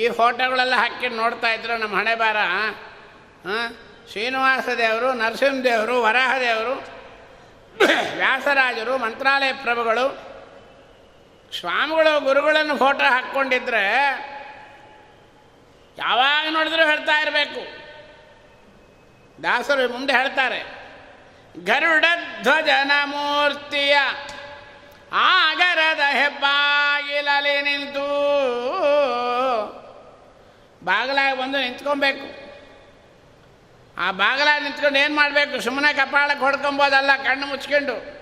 [0.00, 2.74] ಈ ಫೋಟೋಗಳೆಲ್ಲ ಹಾಕಿ ನೋಡ್ತಾ ಇದ್ರು ನಮ್ಮ ಹಣೆ ಬಾರ ಹಾಂ
[4.10, 6.74] ಶ್ರೀನಿವಾಸ ದೇವರು ನರಸಿಂಹದೇವರು ವರಾಹದೇವರು
[8.16, 10.04] ವ್ಯಾಸರಾಜರು, ಮಂತ್ರಾಲಯ ಪ್ರಭುಗಳು,
[11.60, 13.82] ಸ್ವಾಮಿಗಳು, ಗುರುಗಳನ್ನು ಫೋಟೋ ಹಾಕ್ಕೊಂಡಿದ್ರೆ
[15.98, 17.62] ಯಾವಾಗ ನೋಡಿದ್ರೂ ಹೇಳ್ತಾ ಇರಬೇಕು.
[19.42, 20.60] ದಾಸರು ಮುಂದೆ ಹೇಳ್ತಾರೆ,
[21.64, 22.04] ಗರುಡ
[22.42, 23.96] ಧ್ವಜನ ಮೂರ್ತಿಯ
[25.12, 28.06] ಆಗರದ ಹೆಬ್ಬಾಗಿಲಲ್ಲಿ ನಿಂತು
[30.84, 32.43] ಬಾಗಿಲಾಗಿ ಬಂದು ನಿಂತ್ಕೊಬೇಕು.
[33.98, 35.60] ಆ ಬಾಗಲ ನಿಂತ್ಕೊಂಡು ಏನು ಮಾಡಬೇಕು?
[35.60, 38.14] ಸುಮ್ಮನೆ ಕಪಾಳಕ್ಕೆ ಹೊಡ್ಕೊಬೋದಲ್ಲ, ಕಣ್ಣು ಮುಚ್ಕೊಂಡು.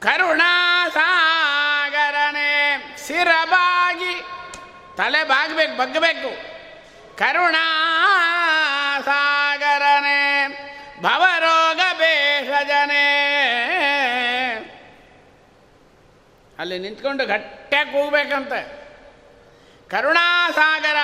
[0.00, 4.22] ಕರುಣಾ ಸಾಗರನೆ, ಸಿರಬಾಗಿ.
[4.96, 6.52] ತಲೆ ಬಾಗಬೇಕು, ಬಗ್ಗಬೇಕು.
[7.16, 7.66] ಕರುಣಾ
[9.04, 10.48] ಸಾಗರನೆ,
[11.02, 13.08] ಭವರೋಗ ಭೇಷಜನೆ.
[16.58, 18.82] ಅಲ್ಲಿ ನಿಂತ್ಕೊಂಡು ಗಟ್ಟಿಯಾಗಿ ಕೂಗಬೇಕಂತೆ.
[19.90, 20.96] ಕರುಣಾಸಾಗರ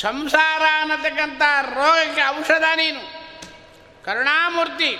[0.00, 3.22] ಸಂಸಾರ ಅನ್ನತಕ್ಕಂಥ ರೋಗಕ್ಕೆ ಔಷಧ ನೀನು.
[4.04, 4.98] ಕರುಣಾಮೂರ್ತಿ.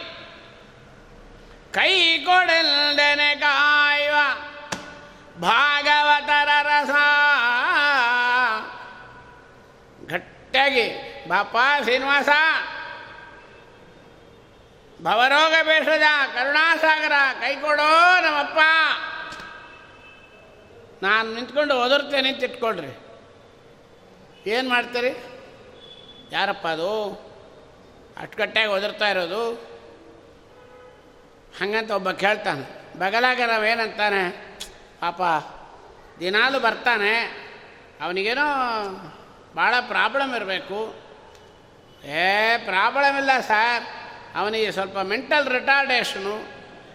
[1.75, 4.17] ಕೈ ಕೊಡಲ್ದೆನೆ ಕಾಯುವ
[5.41, 6.91] ಭಾಗವತರ ರಸ.
[10.07, 12.29] ಗಟ್ಟಿಯಾಗಿ ಬಾಪ ಶ್ರೀನಿವಾಸ.
[15.03, 18.59] ಭವರೋಗ ಬೇಷದ ಕರುಣಾಸಾಗರ, ಕೈ ಕೊಡೋ ನಮ್ಮಪ್ಪ.
[21.03, 23.12] ನಾನು ನಿಂತ್ಕೊಂಡು ಒದರ್ತೇನೆ ಇಟ್ಕೊಳ್ರಿ
[24.47, 25.25] ಏನು ಮಾಡ್ತೀರಿ?
[26.33, 27.11] ಯಾರಪ್ಪ ಅದು?
[28.19, 29.53] ಅಟ್ಕಟ್ಟಾಗಿ ಒದರ್ತಾ ಇರೋದು?
[31.61, 32.99] ಹಂಗಂತ ಒಬ್ಬ ಕೇಳ್ತಾನೆ.
[32.99, 34.31] ಬಗಲಾಗ ನಾವೇನಂತಾನೆ?
[35.01, 35.21] ಪಾಪ,
[36.21, 37.43] ದಿನಾಲು ಬರ್ತಾನೆ.
[38.01, 38.47] ಅವನಿಗೇನೋ
[39.57, 40.95] ಭಾಳ ಪ್ರಾಬ್ಲಮ್ ಇರಬೇಕು.
[42.05, 43.85] ಏ ಪ್ರಾಬ್ಲಮ್ ಇಲ್ಲ ಸರ್.
[44.37, 46.43] ಅವನಿಗೆ ಸ್ವಲ್ಪ ಮೆಂಟಲ್ ರಿಟಾರ್ಡೇಷನು.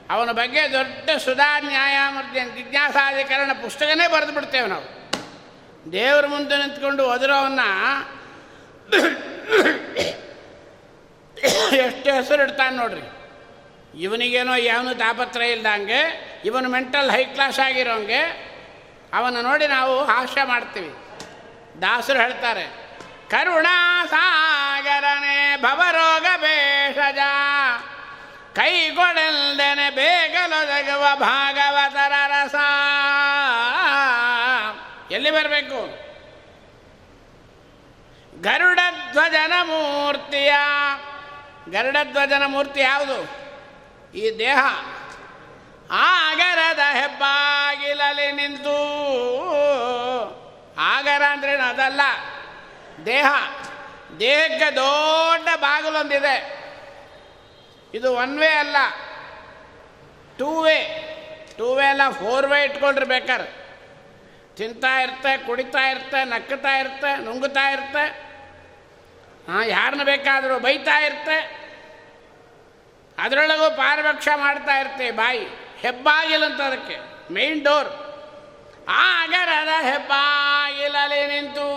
[0.10, 4.97] ಅವನ ಬಗ್ಗೆ ದೊಡ್ಡ ಸುಧಾ ನ್ಯಾಯಮೂರ್ತಿ ಜಿಜ್ಞಾಸಾಧಿಕರಣ ಪುಸ್ತಕನೇ ಬರೆದು ಬಿಡ್ತೇವೆ ನಾವು.
[5.92, 7.64] ದೇವ್ರ ಮುಂದೆ ನಿಂತ್ಕೊಂಡು ಒದರೋವನ್ನ
[11.86, 13.06] ಎಷ್ಟು ಹೆಸರು ಇಡ್ತಾನೆ ನೋಡ್ರಿ.
[14.02, 16.02] ಇವನಿಗೇನೋ ಯಾವನು ತಾಪತ್ರ ಇಲ್ದಂಗೆ,
[16.46, 18.22] ಇವನು ಮೆಂಟಲ್ ಹೈ ಕ್ಲಾಸ್ ಆಗಿರೋಂಗೆ
[19.14, 20.92] ಅವನ ನೋಡಿ ನಾವು ಹಾಸ್ಯ ಮಾಡ್ತೀವಿ.
[21.82, 22.66] ದಾಸರು ಹೇಳ್ತಾರೆ,
[23.30, 27.22] ಕರುಣಾ ಸಾಗರನೆ ಭವರೋಗ ಭೇಷಜ
[28.56, 32.17] ಕೈಗೊಡಲ್ದೆನೆ ಬೇಗಲೊದಗುವ ಭಾಗವತರ
[35.58, 35.82] ಬರಬೇಕು
[38.42, 40.54] ಗರುಡಧ್ವಜನ ಮೂರ್ತಿಯ
[41.70, 43.20] ಗರುಡಧ್ವಜನ ಮೂರ್ತಿ ಯಾವುದು?
[44.18, 44.58] ಈ ದೇಹ.
[45.92, 48.78] ಆಗರದ ಹೆಬ್ಬಾಗಿಲಲ್ಲಿ ನಿಂತು,
[50.78, 52.02] ಆಗರ ಅಂದ್ರೆ ಅದಲ್ಲ
[53.06, 53.26] ದೇಹ.
[54.20, 56.36] ದೇಹಕ್ಕೆ ದೊಡ್ಡ ಬಾಗಿಲೊಂದಿದೆ.
[57.94, 58.78] ಇದು ಒನ್ ವೇ ಅಲ್ಲ
[60.38, 60.78] ಟೂ ವೇ
[61.58, 63.06] ಟೂ ವೇ ಅಲ್ಲ ಫೋರ್ ವೇ ಇಟ್ಕೊಂಡ್ರೆ
[64.58, 68.28] ತಿಂತಾ ಇರ್ತೆ ಕುಡಿತಾ ಇರ್ತೆ ನಕ್ಕತಾ ಇರ್ತೆ ನುಂಗುತ್ತಾ ಇರ್ತೆ
[69.52, 71.68] ಹಾಂ ಯಾರನ್ನ ಬೇಕಾದರೂ ಬೈತಾ ಇರ್ತೆ
[73.18, 75.46] ಅದರೊಳಗೂ ಪಾರಭಕ್ಷ ಮಾಡ್ತಾ ಇರ್ತೆ ಬಾಯಿ.
[75.80, 76.98] ಹೆಬ್ಬಾಗಿಲಂತ ಅದಕ್ಕೆ
[77.34, 77.88] ಮೇನ್ ಡೋರ್
[78.90, 81.68] ಆಗರದ ಹೆಬ್ಬಾಗಿಲಲ್ಲಿ ನಿಂತು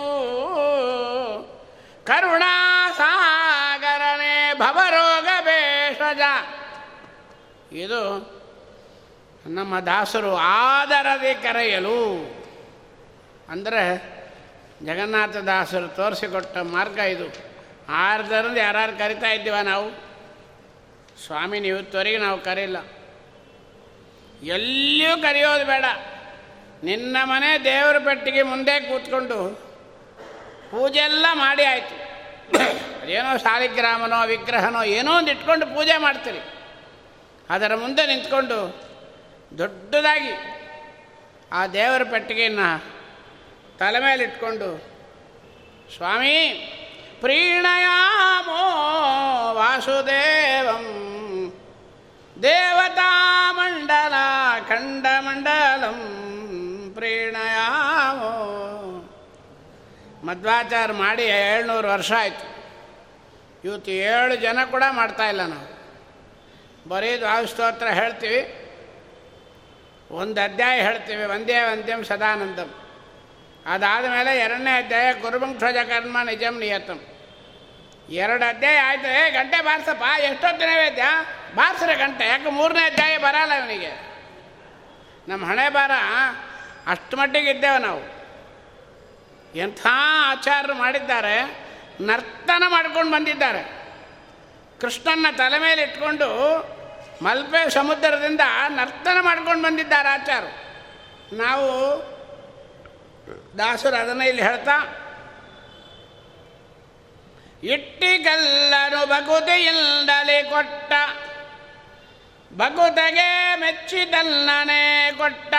[2.05, 6.21] ಕರುಣಾ ಸಾಗರನೇ ಭವರೋಗ ಭೇಷಜ.
[7.71, 8.01] ಇದು
[9.47, 12.40] ನಮ್ಮ ದಾಸರು ಆದರದೆ ಕರೆಯಲು.
[13.51, 14.11] ಅಂದರೆ
[14.83, 17.51] ಜಗನ್ನಾಥ ದಾಸರು ತೋರಿಸಿಕೊಟ್ಟ ಮಾರ್ಗ ಇದು.
[17.89, 20.11] ಆರ್ದರಿಂದ ಯಾರು ಕರಿತಾ ಇದ್ದೀವ ನಾವು?
[21.25, 22.77] ಸ್ವಾಮಿನ ಇವತ್ತುವರೆಗೆ ನಾವು ಕರೀಲ್ಲ.
[24.43, 25.85] ಎಲ್ಲಿಯೂ ಕರೆಯೋದು ಬೇಡ.
[26.83, 29.55] ನಿನ್ನ ಮನೆ ದೇವರ ಪೆಟ್ಟಿಗೆ ಮುಂದೆ ಕೂತ್ಕೊಂಡು
[30.71, 31.95] ಪೂಜೆ ಎಲ್ಲ ಮಾಡಿ ಆಯಿತು.
[33.01, 36.39] ಅದೇನೋ ಶಾಲಿಗ್ರಾಮನೋ ವಿಗ್ರಹನೋ ಏನೋ ಒಂದು ಇಟ್ಕೊಂಡು ಪೂಜೆ ಮಾಡ್ತೀರಿ.
[37.49, 38.81] ಅದರ ಮುಂದೆ ನಿಂತ್ಕೊಂಡು
[39.57, 40.31] ದೊಡ್ಡದಾಗಿ
[41.51, 43.00] ಆ ದೇವರ ಪೆಟ್ಟಿಗೆಯನ್ನು
[43.81, 44.77] ತಲೆ ಮೇಲೆ ಇಟ್ಕೊಂಡು,
[45.95, 46.37] ಸ್ವಾಮಿ,
[47.19, 48.59] ಪ್ರೀಣಯಾಮೋ
[49.53, 50.85] ವಾಸುದೇವಂ
[52.43, 54.13] ದೇವತಾಮಂಡಲ
[54.67, 55.99] ಖಂಡಮಂಡಲಂ
[56.95, 58.33] ಪ್ರೀಣಯಾಮೋ.
[60.23, 62.63] ಮಧ್ವಾಚಾರ ಮಾಡಿ ಏಳ್ನೂರು ವರ್ಷ ಆಯಿತು.
[63.65, 65.69] ಇವತ್ತು ಏಳು ಜನ ಕೂಡ ಮಾಡ್ತಾಯಿಲ್ಲ ನಾವು.
[66.89, 68.69] ಬರೀ ದ್ವಾಸ್ತೋತ್ರ ಹೇಳ್ತೀವಿ.
[70.11, 72.80] ಒಂದು ಅಧ್ಯಾಯ ಹೇಳ್ತೀವಿ ಒಂದೇ ವಂದ್ಯಂ ಸದಾನಂದಂ.
[73.65, 77.05] ಅದಾದ ಮೇಲೆ ಎರಡನೇ ಅಧ್ಯಾಯ ಗುರುವಂಕ್ಷಜ ಕರ್ಮ ನಿಜಂ ನಿಯತಂ.
[78.09, 79.27] ಎರಡು ಅಧ್ಯಾಯ ಆಯಿತು.
[79.27, 81.03] ಏ, ಗಂಟೆ ಬಾರಿಸಪ್ಪ, ಎಷ್ಟೊತ್ತು ನೈವೇದ್ಯ
[81.55, 82.27] ಬಾರಿಸ್ರೆ ಗಂಟೆ.
[82.27, 84.11] ಯಾಕೆ ಮೂರನೇ ಅಧ್ಯಾಯ ಬರಲ್ಲ ಅವನಿಗೆ?
[85.27, 85.91] ನಮ್ಮ ಹಣೆ ಬಾರ
[86.87, 88.21] ಅಷ್ಟು ಮಟ್ಟಿಗೆ ಇದ್ದೇವೆ ನಾವು.
[89.57, 89.87] ಎಂಥ
[90.21, 91.65] ಆಚಾರ್ಯರು ಮಾಡಿದ್ದಾರೆ,
[92.01, 93.81] ನರ್ತನ ಮಾಡ್ಕೊಂಡು ಬಂದಿದ್ದಾರೆ.
[94.81, 96.59] ಕೃಷ್ಣನ ತಲೆ ಮೇಲೆ ಇಟ್ಕೊಂಡು
[97.23, 100.47] ಮಲ್ಪೆ ಸಮುದ್ರದಿಂದ ನರ್ತನ ಮಾಡ್ಕೊಂಡು ಬಂದಿದ್ದಾರೆ ಆಚಾರ್ಯ
[101.37, 101.71] ನಾವು
[103.59, 104.77] ದಾಸರು ಅದನ್ನು ಇಲ್ಲಿ ಹೇಳ್ತಾ
[107.63, 110.93] ಇಟ್ಟಿಗಲ್ಲನು ಬಗುದೆಯಿಂದಲೇ ಕೊಟ್ಟ
[112.51, 113.27] ಬಗುದಗೆ
[113.59, 115.53] ಮೆಚ್ಚಿದಲ್ಲನೇ ಕೊಟ್ಟ,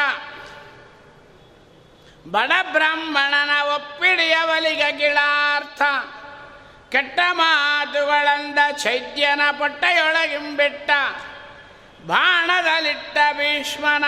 [2.35, 5.83] ಬಡ ಬ್ರಾಹ್ಮಣನ ಒಪ್ಪಿಡಿಯವಲಿಗ ಗಿಳಾರ್ಥ,
[6.92, 10.90] ಕೆಟ್ಟ ಮಾತುಗಳಂದ ಚೈತ್ಯನ ಪೊಟ್ಟೆಯೊಳಗಿಂಬಿಟ್ಟ,
[12.07, 14.05] ಬಾಣದಲ್ಲಿಟ್ಟ ಭೀಷ್ಮನ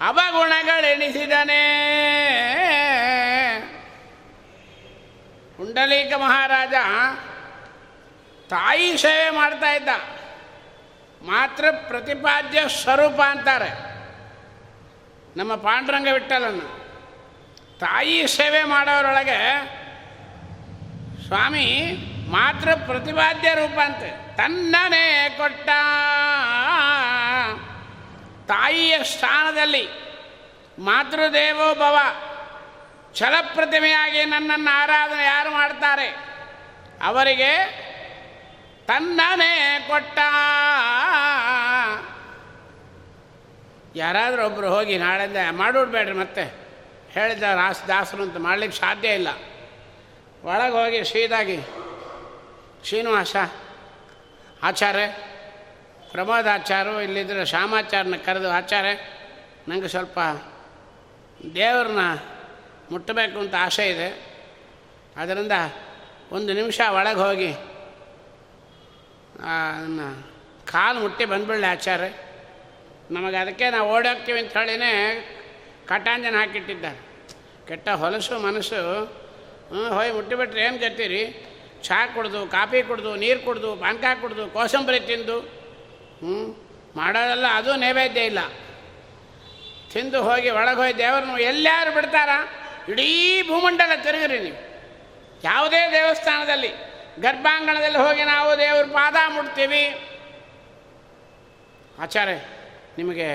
[0.00, 1.60] ಅವಗುಣಗಳೆಣಿಸಿದನೇ
[5.56, 6.74] ಪುಂಡಲೀಕ ಮಹಾರಾಜ
[8.50, 9.88] ತಾಯಿ ಸೇವೆ ಮಾಡ್ತಾ ಇದ್ದ.
[11.22, 13.70] ಮಾತ್ರ ಪ್ರತಿಪಾದ್ಯ ಸ್ವರೂಪ ಅಂತಾರೆ.
[15.36, 16.84] ನಮ್ಮ ಪಾಂಡುರಂಗ ವಿಠಲನ್ನು
[17.78, 19.64] ತಾಯಿ ಸೇವೆ ಮಾಡೋರೊಳಗೆ
[21.26, 21.96] ಸ್ವಾಮಿ
[22.30, 24.36] ಮಾತೃ ಪ್ರತಿಪಾದ್ಯ ರೂಪ ಅಂತೆ.
[24.36, 25.68] ತನ್ನನೇ ಕೊಟ್ಟ.
[28.48, 29.88] ತಾಯಿಯ ಸ್ಥಾನದಲ್ಲಿ
[30.78, 31.96] ಮಾತೃದೇವೋ ಭವ,
[33.14, 36.08] ಛಲಪ್ರತಿಮೆಯಾಗಿ ನನ್ನನ್ನು ಆರಾಧನೆ ಯಾರು ಮಾಡ್ತಾರೆ?
[37.02, 37.52] ಅವರಿಗೆ
[38.86, 40.18] ತನ್ನನೇ ಕೊಟ್ಟ
[43.96, 46.44] ಯಾರಾದರೂ ಒಬ್ಬರು ಹೋಗಿ ನಾಳೆಂದ ಮಾಡಿಬಿಡ್ಬೇಡ್ರಿ ಮತ್ತೆ.
[47.10, 49.28] ಹೇಳಿದ ರಾಸ್ ದಾಸರು ಅಂತ ಮಾಡ್ಲಿಕ್ಕೆ ಸಾಧ್ಯ ಇಲ್ಲ.
[50.44, 51.58] ಒಳಗೆ ಹೋಗಿ ಸೀದಾಗಿ
[52.84, 53.36] ಶ್ರೀನಿವಾಸ,
[54.62, 55.33] ಆಚಾರ್ಯ
[56.14, 58.92] ಪ್ರಮೋದ್ ಇಲ್ಲಿದ್ರೆ ಇಲ್ಲಿದ್ದರೆ ಶ್ಯಾಮಾಚಾರ್ಯನ ಕರೆದು ಆಚಾರ್ಯ
[59.68, 60.18] ನನಗೆ ಸ್ವಲ್ಪ
[61.54, 62.02] ದೇವ್ರನ್ನ
[62.90, 64.08] ಮುಟ್ಟಬೇಕು ಅಂತ ಆಸೆ ಇದೆ.
[65.16, 65.52] ಅದರಿಂದ
[66.32, 67.50] ಒಂದು ನಿಮಿಷ ಒಳಗೆ ಹೋಗಿ
[69.46, 70.06] ಅದನ್ನು
[70.72, 72.10] ಕಾಲು ಮುಟ್ಟಿ ಬಂದ್ಬಿಡಲಿ ಆಚಾರ್ಯ.
[73.10, 74.92] ನಮಗೆ ಅದಕ್ಕೆ ನಾವು ಓಡೋಗ್ತೀವಿ ಅಂತ ಹೇಳಿನೇ
[75.86, 76.84] ಕಟಾಂಜನ ಹಾಕಿಟ್ಟಿದ್ದ
[77.68, 78.80] ಕೆಟ್ಟ ಹೊಲಸು ಮನಸ್ಸು,
[79.68, 81.22] ಹ್ಞೂ ಹೋಗಿ ಮುಟ್ಟಿಬಿಟ್ರೆ ಏನು ಗತ್ತೀರಿ?
[81.82, 85.63] ಚಹಾ ಕುಡ್ದು, ಕಾಫಿ ಕುಡ್ದು, ನೀರು ಕುಡ್ದು, ಪಾನಕ ಕುಡ್ದು, ಕೋಸಂಬರಿ ತಿಂದು
[86.18, 86.36] ಹ್ಞೂ
[86.96, 88.40] ಮಾಡೋದಲ್ಲ ಅದು ನೈವೇದ್ಯ ಇಲ್ಲ.
[89.92, 92.30] ತಿಂದು ಹೋಗಿ ಒಳಗೆ ಹೋಗಿ ದೇವ್ರನ್ನ ಎಲ್ಲಾರು ಬಿಡ್ತಾರ?
[92.90, 94.60] ಇಡೀ ಭೂಮಂಡಲ ತಿರುಗಿರಿ ನೀವು.
[95.44, 96.70] ಯಾವುದೇ ದೇವಸ್ಥಾನದಲ್ಲಿ,
[97.20, 99.82] ಗರ್ಭಾಂಗಣದಲ್ಲಿ ಹೋಗಿ ನಾವು ದೇವ್ರ ಪಾದ ಮುಟ್ತೀವಿ.
[101.98, 102.36] ಆಚಾರ್ಯ,
[102.98, 103.28] ನಿಮಗೆ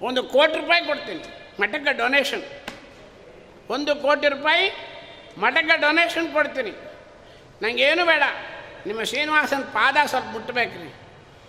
[0.00, 1.22] ಒಂದು ಕೋಟಿ ರೂಪಾಯಿ ಕೊಡ್ತೀನಿ.
[1.60, 2.42] ಮಠಕ್ಕೆ ಡೊನೇಷನ್
[3.70, 4.64] ಒಂದು ಕೋಟಿ ರೂಪಾಯಿ
[5.38, 6.70] ಮಠಕ್ಕೆ ಡೊನೇಷನ್ ಕೊಡ್ತೀನಿ.
[7.62, 8.22] ನನಗೇನು ಬೇಡ.
[8.86, 11.03] ನಿಮ್ಮ ಶ್ರೀನಿವಾಸನ ಪಾದ ಸ್ವಲ್ಪ ಮುಟ್ಟಬೇಕ್ರಿ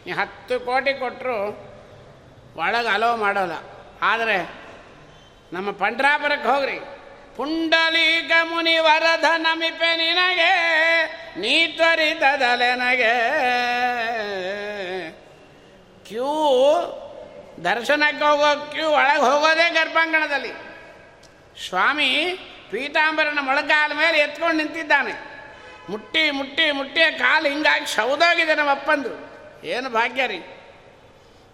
[0.06, 1.38] ನೀವು ಹತ್ತು ಕೋಟಿ ಕೊಟ್ಟರು
[2.56, 3.54] ಒಳಗೆ ಅಲೋ ಮಾಡೋಲ್ಲ.
[4.02, 4.38] ಆದರೆ
[5.54, 6.80] ನಮ್ಮ ಪಂಡ್ರಾಪುರಕ್ಕೆ ಹೋಗ್ರಿ.
[7.36, 10.52] ಪುಂಡಲೀಕ ಮುನಿ ವರಧ ನಮಿಪೆ ನಿನಗೆ,
[11.40, 13.14] ನೀ ತ್ವರಿತದಲೆನಗೆ
[16.08, 16.32] ಕ್ಯೂ
[17.64, 20.54] ದರ್ಶನಕ್ಕೆ ಹೋಗೋ, ಕ್ಯೂ ಒಳಗೆ ಹೋಗೋದೇ ಗರ್ಭಾಂಗಣದಲ್ಲಿ.
[21.68, 22.10] ಸ್ವಾಮಿ
[22.72, 25.14] ಪೀತಾಂಬರನ ಮೊಳಕಾಲ ಮೇಲೆ ಎತ್ಕೊಂಡು ನಿಂತಿದ್ದಾನೆ.
[25.90, 29.35] ಮುಟ್ಟಿ ಮುಟ್ಟಿ ಮುಟ್ಟಿ ಕಾಲು ಹಿಂಗಾಗಿ ಸೌದೋಗಿದೆ ನಮ್ಮ ಅಪ್ಪಂದು
[29.66, 30.42] ಏನು ಭಾಗ್ಯ ರೀ?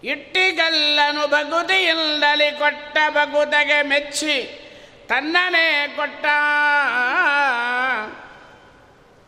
[0.04, 4.62] ಇಟ್ಟಿಗಲ್ಲನು ಬಗುದಿಯಿಂದಲಿ ಕೊಟ್ಟ ಬಗುದಗೆ ಮೆಚ್ಚಿ
[5.08, 6.26] ತನ್ನನೇ ಕೊಟ್ಟ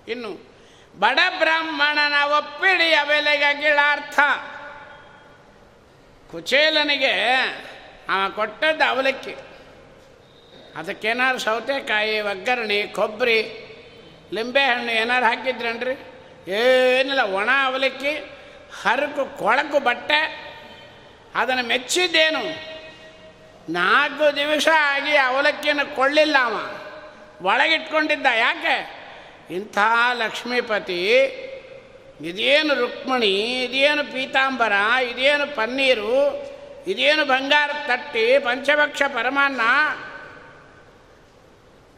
[0.07, 0.53] ಇನ್ನು
[0.99, 4.19] ಬಡ ಬ್ರಾಹ್ಮಣನ ಒಪ್ಪಿಡಿಯ ಬೆಲೆಗೆ ಗಿಳಾರ್ಥ.
[6.31, 7.13] ಕುಚೇಲನಿಗೆ
[8.09, 9.35] ಆ ಕೊಟ್ಟದ್ದು ಅವಲಕ್ಕಿ.
[10.75, 13.39] ಅದಕ್ಕೇನಾದ್ರು ಸೌತೆಕಾಯಿ, ಒಗ್ಗರಣೆ ಕೊಬ್ಬರಿ
[14.33, 15.93] ಲಿಂಬೆಹಣ್ಣು ಏನಾರು ಹಾಕಿದ್ರೇನ್ರಿ?
[16.51, 18.32] ಏನಿಲ್ಲ, ಒಣ ಅವಲಕ್ಕಿ
[18.81, 20.19] ಹರಕು ಕೊಳಕು ಬಟ್ಟೆ,
[21.35, 22.73] ಅದನ್ನು ಮೆಚ್ಚಿದ್ದೇನು?
[23.71, 26.55] ನಾಲ್ಕು ದಿವಸ ಆಗಿ ಅವಲಕ್ಕಿಯನ್ನು ಕೊಳ್ಳಿಲ್ಲ ಅವ.
[27.45, 28.25] ಒಳಗಿಟ್ಕೊಂಡಿದ್ದ.
[28.25, 29.03] ಯಾಕೆ?
[29.51, 29.77] ಇಂಥ
[30.13, 31.07] ಲಕ್ಷ್ಮೀಪತಿ,
[32.21, 34.71] ಇದೇನು ರುಕ್ಮಿಣಿ, ಇದೇನು ಪೀತಾಂಬರ,
[35.03, 36.43] ಇದೇನು ಪನ್ನೀರು,
[36.87, 39.61] ಇದೇನು ಬಂಗಾರ ತಟ್ಟಿ, ಪಂಚಭಕ್ಷ ಪರಮಾನ್ನ,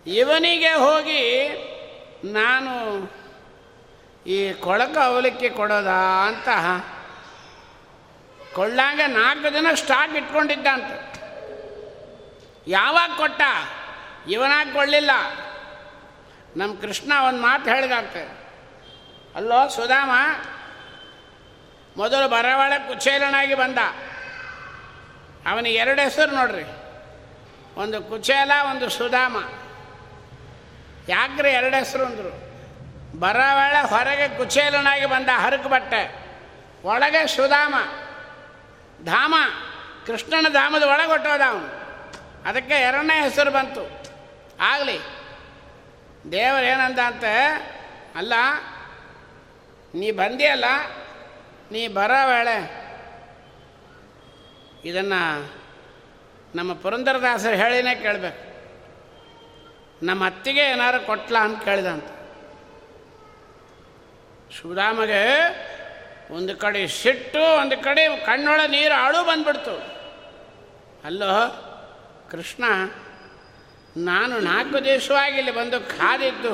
[0.07, 1.23] ಇವನಿಗೆ ಹೋಗಿ
[2.23, 3.01] ನಾನು
[4.25, 6.49] ಈ ಕೊಳಕ ಅವಲಕ್ಕಿ ಕೊಡೋದಾ ಅಂತ.
[8.53, 10.85] ಕೊಳ್ಳಾಗ ನಾಲ್ಕು ದಿನ ಸ್ಟಾಕ್ ಇಟ್ಕೊಂಡಿದ್ದ ಅಂತ
[12.67, 13.41] ಯಾವಾಗ ಕೊಟ್ಟ?
[14.29, 15.11] ಇವನಾಗ ಕೊಳ್ಳಿಲ್ಲ.
[16.57, 18.45] ನಮ್ಮ ಕೃಷ್ಣ ಒಂದು ಮಾತು ಹೇಳಿದಂತೆ.
[19.35, 20.11] ಅಲ್ಲೋ ಸುಧಾಮ,
[21.97, 23.77] ಮೊದಲು ಬರವಾಳ ಕುಚೇಲನಾಗಿ ಬಂದ.
[25.47, 26.63] ಅವನಿಗೆ ಎರಡು ಹೆಸರು ನೋಡ್ರಿ.
[27.81, 29.35] ಒಂದು ಕುಚೇಲ, ಒಂದು ಸುಧಾಮ.
[31.09, 32.44] ಯಾಕ್ರೆ ಎರಡು ಹೆಸರು ಅಂದರು?
[33.19, 36.25] ಬರವಾಳ ಹೊರಗೆ ಕುಚೇಲನಾಗಿ ಬಂದ ಹರಕು ಬಟ್ಟೆ
[36.83, 37.75] ಒಳಗೆ ಸುಧಾಮ,
[39.05, 39.35] ಧಾಮ,
[40.05, 41.69] ಕೃಷ್ಣನ ಧಾಮದ ಒಳಗೆ ಹೊಟ್ಟೋದ ಅವನು
[42.49, 43.83] ಅದಕ್ಕೆ ಎರಡನೇ ಹೆಸರು ಬಂತು.
[44.59, 44.99] ಆಗಲಿ,
[46.31, 47.23] ದೇವರು ಏನಂದ ಅಂತ,
[48.15, 48.33] ಅಲ್ಲ,
[49.95, 50.65] ನೀ ಬಂದಿಯಲ್ಲ,
[51.71, 52.57] ನೀ ಬರೋ ವೇಳೆ
[54.85, 55.21] ಇದನ್ನು
[56.55, 58.43] ನಮ್ಮ ಪುರಂದರದಾಸರು ಹೇಳಿನೇ ಕೇಳಬೇಕು.
[60.05, 62.05] ನಮ್ಮ ಅತ್ತಿಗೆ ಏನಾರು ಕೊಟ್ಲ ಅಂತ ಕೇಳಿದಂತ
[64.61, 65.21] ಸುಧಾಮಗೆ
[66.31, 69.75] ಒಂದು ಕಡೆ ಸಿಟ್ಟು, ಒಂದು ಕಡೆ ಕಣ್ಣೊಳ ನೀರು ಆಳು ಬಂದ್ಬಿಡ್ತು.
[71.03, 71.33] ಅಲ್ಲೋ,
[72.31, 72.63] ಕೃಷ್ಣ,
[73.97, 76.53] ನಾನು ನಾಲ್ಕು ದಿವಸವಾಗಿ ಇಲ್ಲಿ ಬಂದು ಕಾದಿದ್ದು,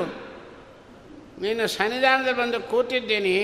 [1.40, 3.38] ನೀನು ಸನ್ನಿಧಾನದಲ್ಲಿ ಬಂದು ಕೂತಿದ್ದೀನಿ,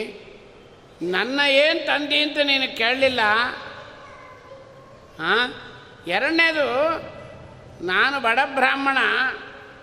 [1.02, 3.20] ನನ್ನ ಏನು ತಂದಿ ಅಂತ ನೀನು ಕೇಳಲಿಲ್ಲ?
[5.22, 5.54] ಹಾಂ
[6.06, 6.66] ಎರಡನೇದು,
[7.86, 8.98] ನಾನು ಬಡ ಬ್ರಾಹ್ಮಣ,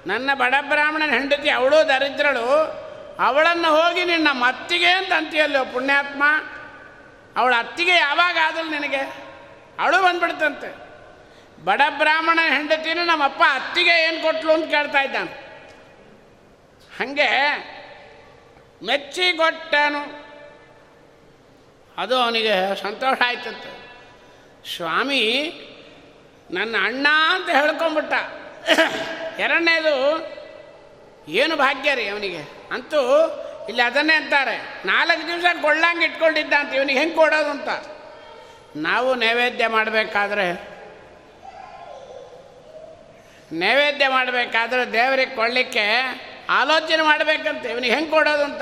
[0.07, 2.47] ನನ್ನ ಬಡ ಬ್ರಾಹ್ಮಣನ ಹೆಂಡತಿ ಅವಳು ದರಿದ್ರಳು
[3.19, 6.23] ಅವಳನ್ನು ಹೋಗಿ ನಿನ್ನ ಅತ್ತಿಗೆ ಅಂತ ಅಂತೀಯಲ್ಲೋ ಪುಣ್ಯಾತ್ಮ?
[7.36, 8.97] ಅವಳ ಅತ್ತಿಗೆ ಯಾವಾಗ ಆದಳು ನಿನಗೆ?
[9.80, 10.86] ಅವಳು ಬಂದ್ಬಿಡ್ತಂತೆ.
[11.63, 15.45] ಬಡ ಬ್ರಾಹ್ಮಣ ಹೆಂಡತಿನ ನಮ್ಮಪ್ಪ ಅತ್ತಿಗೆ ಏನು ಕೊಟ್ಲು ಅಂತ ಕೇಳ್ತಾ ಇದ್ದಾನೆ.
[16.99, 17.30] ಹಾಗೆ
[18.86, 20.25] ಮೆಚ್ಚಿಗೊಟ್ಟನು.
[21.97, 23.86] ಅದು ಅವನಿಗೆ ಸಂತೋಷ ಆಯ್ತಂತೆ.
[24.75, 25.54] ಸ್ವಾಮಿ,
[26.51, 28.13] ನನ್ನ ಅಣ್ಣ ಅಂತ ಹೇಳ್ಕೊಂಬಿಟ್ಟ
[29.39, 30.17] ಎರಡನೇದು
[31.27, 32.41] ಏನು ಭಾಗ್ಯ ರೀ ಅವನಿಗೆ?
[32.71, 33.01] ಅಂತೂ
[33.69, 37.69] ಇಲ್ಲಿ ಅದನ್ನೇ ಅಂತಾರೆ, ನಾಲ್ಕು ದಿವಸ ಕೊಳ್ಳಂಗೆ ಇಟ್ಕೊಂಡಿದ್ದ ಅಂತ ಇವನಿಗೆ ಹೆಂಗೆ ಕೊಡೋದು ಅಂತ.
[38.75, 40.75] ನಾವು ನೈವೇದ್ಯ ಮಾಡಬೇಕಾದ್ರೆ
[43.51, 45.85] ನೈವೇದ್ಯ ಮಾಡಬೇಕಾದ್ರೆ ದೇವರಿಗೆ ಕೊಡಲಿಕ್ಕೆ
[46.49, 48.61] ಆಲೋಚನೆ ಮಾಡಬೇಕಂತೆ ಇವನಿಗೆ ಹೆಂಗೆ ಕೊಡೋದು ಅಂತ.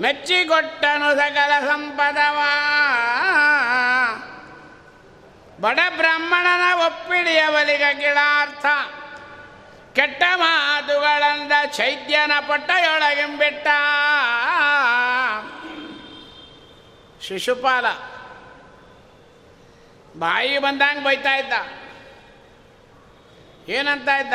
[0.00, 2.38] ಮೆಚ್ಚಿಕೊಟ್ಟನು ಸಕಲ ಸಂಪದವ.
[5.60, 8.66] ಬಡ ಬ್ರಾಹ್ಮಣನ ಒಪ್ಪಿಡಿಯವಲಿಗ ಗಿಳಾರ್ಥ
[9.96, 13.66] ಕೆಟ್ಟ ಮಾತುಗಳಂದ ಚೈದ್ಯನ ಪಟ್ಟಯೊಳಗೆಂಬಿಟ್ಟ.
[17.22, 17.86] ಶಿಶುಪಾಲ.
[20.18, 21.52] ಬಾಯಿ ಬಂದಂಗೆ ಬೈತಾ ಇದ್ದ.
[23.68, 24.34] ಏನಂತ ಇದ್ದ?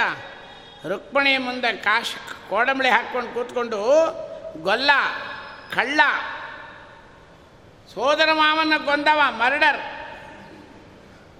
[0.87, 3.81] ರುಕ್ಮಿಣಿ ಮುಂದೆ ಕಾಶ್ ಕೋಡಂಬಳಿ ಹಾಕ್ಕೊಂಡು ಕೂತ್ಕೊಂಡು,
[4.61, 4.91] ಗೊಲ್ಲ,
[5.73, 5.99] ಕಳ್ಳ,
[7.93, 9.81] ಸೋದರ ಮಾವನ ಕೊಂದವ ಮರ್ಡರ್.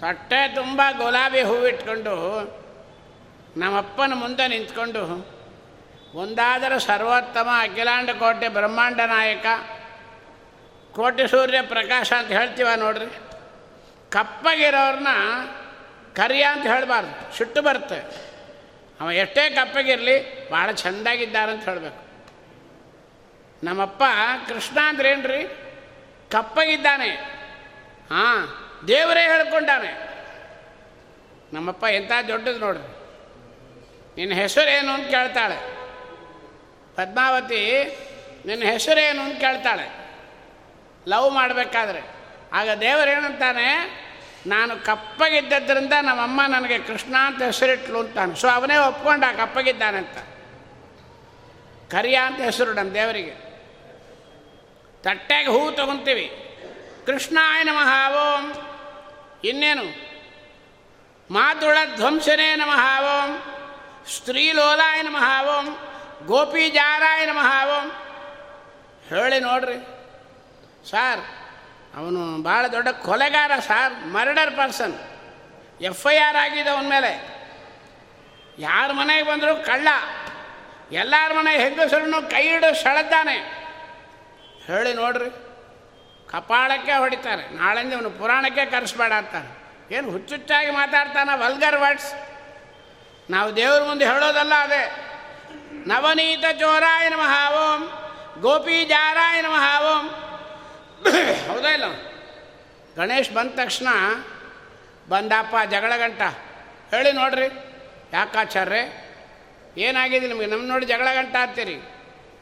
[0.00, 2.61] ತಟ್ಟೆ ತುಂಬ ಗುಲಾಬಿ ಹೂವಿಟ್ಕೊಂಡು
[3.56, 5.26] ನಮ್ಮಪ್ಪನ ಮುಂದೆ ನಿಂತ್ಕೊಂಡು,
[6.14, 9.46] ಒಂದಾದರೂ ಸರ್ವೋತ್ತಮ ಅಖಿಲಾಂಡ ಕೋಟೆ ಬ್ರಹ್ಮಾಂಡ ನಾಯಕ,
[10.92, 13.06] ಕೋಟೆ ಸೂರ್ಯ ಪ್ರಕಾಶ ಅಂತ ಹೇಳ್ತೀವ ನೋಡ್ರಿ.
[14.10, 15.08] ಕಪ್ಪಗಿರೋರನ್ನ
[16.16, 17.98] ಕರಿಯ ಅಂತ ಹೇಳಬಾರ್ದು, ಸುಟ್ಟು ಬರುತ್ತೆ.
[19.00, 20.70] ಅವ ಎಷ್ಟೇ ಕಪ್ಪಗಿರಲಿ, ಭಾಳ
[21.52, 22.02] ಅಂತ ಹೇಳಬೇಕು.
[23.64, 24.02] ನಮ್ಮಪ್ಪ
[24.48, 25.44] ಕೃಷ್ಣ ಅಂದ್ರೇನ್ರಿ
[26.30, 27.08] ಕಪ್ಪಗಿದ್ದಾನೆ.
[28.10, 30.12] ಹಾಂ ದೇವರೇ ಹೇಳ್ಕೊಂಡಾನೆ.
[31.52, 33.01] ನಮ್ಮಪ್ಪ ಎಂಥ ದೊಡ್ಡದು ನೋಡ್ರಿ.
[34.16, 35.56] ನಿನ್ನ ಹೆಸರೇನು ಅಂತ ಕೇಳ್ತಾಳೆ.
[36.94, 37.82] ಪದ್ಮಾವತಿ,
[38.46, 40.02] ನಿನ್ನ ಹೆಸರೇನು ಅಂತ ಕೇಳ್ತಾಳೆ.
[41.08, 42.00] ಲವ್ ಮಾಡಬೇಕಾದ್ರೆ.
[42.52, 44.02] ಆಗ ದೇವರೇನಂತಾನೆ
[44.46, 48.34] ನಾನು ಕಪ್ಪಗಿದ್ದದ್ರಿಂದ ನಮ್ಮಮ್ಮ ನನಗೆ ಕೃಷ್ಣ ಅಂತ ಹೆಸರಿಟ್ಲು ಅಂತಾನೆ.
[48.34, 50.18] ಸೊ, ಅವನೇ ಒಪ್ಕೊಂಡ ಕಪ್ಪಗಿದ್ದಾನೆ ಅಂತ.
[51.90, 53.52] ಕರಿಯ ಅಂತ ಹೆಸರು ನಮ್ಮ ದೇವರಿಗೆ.
[55.02, 56.58] ತಟ್ಟೆಗೆ ಹೂ ತಗೊಂತೀವಿ.
[57.06, 58.52] ಕೃಷ್ಣಾಯ ನಮಃ, ಓಂ.
[59.44, 59.84] ಇನ್ನೇನು?
[61.34, 63.51] ಮಾತುಳ ಧ್ವಂಸನೇ ನಮಃ, ಓಂ.
[64.08, 65.76] ಸ್ತ್ರೀಲೋಲಾಯ ನಮಃ ಓಂ,
[66.26, 67.88] ಗೋಪಿಜಾರಾಯ ನಮಃ ಓಂ.
[69.08, 69.78] ಹೇಳಿ ನೋಡ್ರಿ.
[70.90, 71.20] ಸಾರ್,
[71.96, 74.94] ಅವನು ಭಾಳ ದೊಡ್ಡ ಕೊಲೆಗಾರ sir murder person
[75.80, 77.12] F I R ಆಗಿದೆ ಅವನ ಮೇಲೆ.
[78.58, 79.88] ಯಾರ ಮನೆಗೆ ಬಂದರೂ ಕಳ್ಳ.
[80.92, 83.36] ಎಲ್ಲರ ಮನೆ ಹೆಂಗಸರನ್ನು ಕೈ ಹಿಡಿದು ಸೆಳೆದಾನೆ
[84.66, 85.30] ಹೇಳಿ ನೋಡ್ರಿ.
[86.30, 87.48] ಕಪಾಳಕ್ಕೆ ಹೊಡಿತಾರೆ.
[87.48, 89.50] ನಾಳೆಂದು ಅವನು ಪುರಾಣಕ್ಕೆ ಕರೆಸ್ಬೇಡ ಅಂತಾನೆ
[89.94, 92.14] ಏನು ಹುಚ್ಚುಚ್ಚಾಗಿ ಮಾತಾಡ್ತಾನೆ ವಲ್ಗರ್ ವರ್ಡ್ಸ್
[93.30, 94.82] ನಾವು ದೇವ್ರ ಮುಂದೆ ಹೇಳೋದಲ್ಲ ಅದೇ.
[95.86, 97.88] ನವನೀತ ಚೋರಾಯ ನಮಃ ಓಂ,
[98.40, 100.08] ಗೋಪಿ ಜಾರಾಯ ನಮಃ ಓಂ.
[101.52, 101.84] ಹೌದಾ ಇಲ್ಲ?
[102.96, 103.86] ಗಣೇಶ್ ಬಂದ ತಕ್ಷಣ
[105.08, 106.22] ಬಂದಪ್ಪ ಜಗಳ ಗಂಟ.
[106.94, 107.46] ಹೇಳಿ ನೋಡ್ರಿ,
[108.12, 109.12] ಯಾಕಾಚಾರ್ರೆ?
[109.76, 110.46] ಏನಾಗಿದೆ ನಿಮಗೆ?
[110.46, 111.74] ನಮ್ಮ ನೋಡಿ ಜಗಳ ಗಂಟ ಆಗ್ತೀರಿ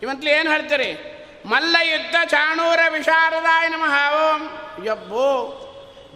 [0.03, 1.21] ಇವತ್ತಲ್ಲಿ ಏನು ಹೇಳ್ತೀರಿ?
[1.47, 4.43] ಮಲ್ಲ ಯುದ್ಧ ಚಾಣೂರ ವಿಶಾರದಾಯ ನಮಃ ಓಂ.
[4.85, 5.67] ಯಬ್ಬೋ,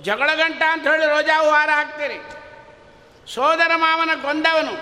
[0.03, 2.19] ಜಗಳ ಗಂಟ ಅಂತ ಹೇಳಿ ರೋಜಾ ಹಾರ ಹಾಕ್ತೀರಿ.
[3.29, 4.75] ಸೋದರ ಮಾವನ ಕೊಂದವನು.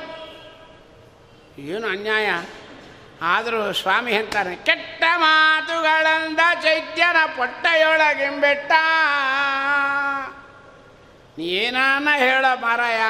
[1.58, 2.28] ಏನು ಅನ್ಯಾಯ?
[3.22, 8.72] ಆದರೂ ಸ್ವಾಮಿ ಅಂತಾನೆ ಕೆಟ್ಟ ಮಾತುಗಳಂದ ಚೈತ್ಯನ ಪೊಟ್ಟೆಯೊಳಗೆಂಬೆಟ್ಟ.
[11.38, 13.00] ನೀ ಏನಾನ ಹೇಳ ಮಾರಾಯ,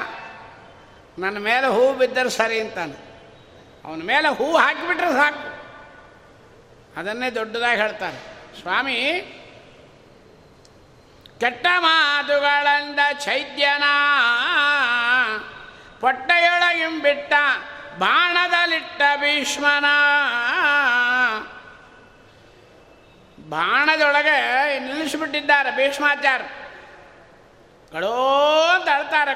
[1.19, 2.97] ನನ್ನ ಮೇಲೆ ಹೂ ಬಿದ್ದರೆ ಸರಿ ಅಂತಾನೆ.
[3.85, 5.53] ಅವನ ಮೇಲೆ ಹೂ ಹಾಕಿಬಿಟ್ರೆ ಸಾಕು.
[6.97, 8.19] ಅದನ್ನೇ ದೊಡ್ಡದಾಗಿ ಹೇಳ್ತಾನೆ
[8.61, 8.99] ಸ್ವಾಮಿ
[11.43, 13.85] ಕೆಟ್ಟ ಮಾತುಗಳಂದ ಚೈತ್ಯನ.
[16.01, 17.33] ಪೊಟ್ಟೆಯೊಳಗಿಂಬಿಟ್ಟ
[17.99, 19.85] ಬಾಣದಲ್ಲಿಟ್ಟ ಭೀಷ್ಮನ.
[23.49, 26.43] ಬಾಣದೊಳಗೆ ನಿಲ್ಲಿಸಿಬಿಟ್ಟಿದ್ದಾರೆ ಭೀಷ್ಮಾಚಾರ
[27.93, 28.13] ಗಳೋ
[28.75, 28.89] ಅಂತ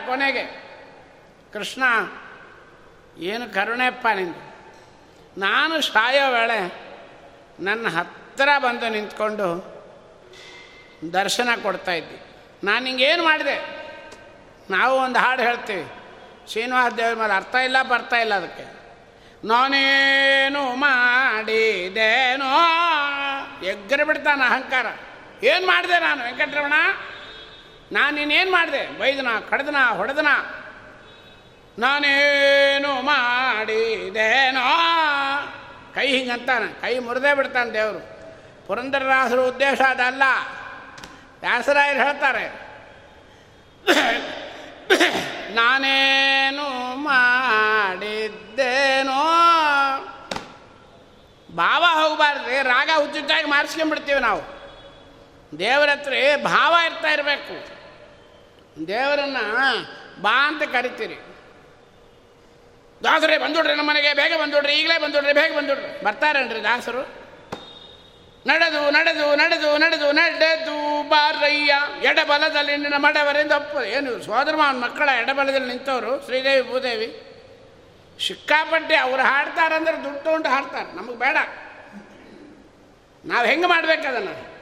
[0.07, 0.45] ಕೊನೆಗೆ.
[1.53, 1.83] ಕೃಷ್ಣ,
[3.19, 4.41] ಏನು ಕರುಣೆಪ್ಪ ನಿಂದು?
[5.41, 6.61] ನಾನು ಸಾಯೋ ವೇಳೆ
[7.61, 9.76] ನನ್ನ ಹತ್ತಿರ ಬಂದು ನಿಂತ್ಕೊಂಡು
[11.13, 12.27] ದರ್ಶನ ಕೊಡ್ತಾ ಇದ್ದೆ
[12.65, 13.87] ನಾನು ಹಿಂಗೇನು ಮಾಡಿದೆ?
[14.71, 15.91] ನಾವು ಒಂದು ಹಾಡು ಹೇಳ್ತೀವಿ.
[16.51, 18.77] ಶ್ರೀನಿವಾಸ ದೇವ್ರ ಮೇಲೆ ಅರ್ಥ ಇಲ್ಲ, ಬರ್ತಾ ಇಲ್ಲ ಅದಕ್ಕೆ.
[19.47, 22.59] ನಾನೇನು ಮಾಡಿದೇನೋ?
[23.65, 24.87] ಎಗ್ಗರ ಬಿಡ್ತಾನೆ ಅಹಂಕಾರ.
[25.45, 26.73] ಏನು ಮಾಡಿದೆ ನಾನು, ವೆಂಕಟರಮಣ?
[27.93, 28.99] ನಾನು ನೀನೇನು ಮಾಡಿದೆ?
[28.99, 30.27] ಬೈದನ, ಕಡ್ದನ, ಹೊಡೆದನ?
[31.79, 34.77] ನಾನೇನು ಮಾಡಿದೇನೋ?
[35.95, 38.17] ಕೈ ಹಿಂಗಂತಾನೆ ಕೈ ಮುರಿದೇ ಬಿಡ್ತಾನೆ ದೇವರು.
[38.67, 40.23] ಪುರಂದರರಾಸರು ಉದ್ದೇಶ ಅದಲ್ಲ.
[41.41, 42.67] ವ್ಯಾಸರಾಯರು ಹೇಳ್ತಾರೆ,
[45.55, 49.23] ನಾನೇನು ಮಾಡಿದ್ದೇನೋ,
[51.49, 54.57] ಭಾವ ಹೋಗಬಾರ್ದು ರಾಗ ಹುಚ್ಚುಚ್ಚಾಗಿ ಮಾಡಿಸ್ಕೊಂಡ್ಬಿಡ್ತೀವಿ ನಾವು.
[55.59, 56.13] ದೇವರ ಹತ್ರ
[56.45, 57.77] ಭಾವ ಇರ್ತಾ ಇರಬೇಕು.
[58.89, 59.37] ದೇವರನ್ನ
[60.23, 61.15] ಬಾ ಅಂತ ಕರಿತೀರಿ.
[63.01, 67.26] ದಾಸರೇ ಬಂದುಡ್ರಿ ನಮ್ಮ ಮನೆಗೆ, ಬೇಗ ಬಂದುಡ್ರಿ ಈಗಲೇ ಬಂದುಡ್ರಿ ಬೇಗ ಬಂದುಡ್ರಿ ಬರ್ತಾರೇನ್ರಿ ದಾಸರು?
[68.47, 71.75] ನಡೆದು ನಡೆದು ನಡೆದು ನಡೆದು ನಡೆದು ಬಾರಯ್ಯ.
[72.03, 77.23] ಎಡಬಲದಲ್ಲಿ ನಿನ್ನ ಮಡವರಿಂದ ಅಪ್ಪ ಏನು ಸೋದರಮಾವನ ಮಕ್ಕಳ ಎಡಬಲದಲ್ಲಿ ನಿಂತವರು, ಶ್ರೀದೇವಿ, ಭೂದೇವಿ?
[78.27, 80.97] ಸಿಕ್ಕಾಪಟ್ಟೆ ಅವ್ರು ಹಾಡ್ತಾರಂದ್ರೆ ದುಡ್ಡು ತೊಗೊಂಡು ಹಾಡ್ತಾರೆ.
[80.97, 81.37] ನಮಗೆ ಬೇಡ.
[83.25, 84.57] ನಾವು ಹೆಂಗೆ ಮಾಡ್ಬೇಕು ಅದನ್ನು?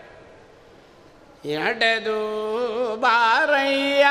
[1.48, 4.06] ಎಡೆದು ಬಾರಯ್ಯ,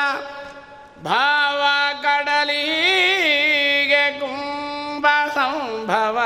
[1.03, 1.63] ಭಾವ
[2.01, 6.19] ಕಡಲಿಗೆ ಕುಂಭ ಸಂಭವ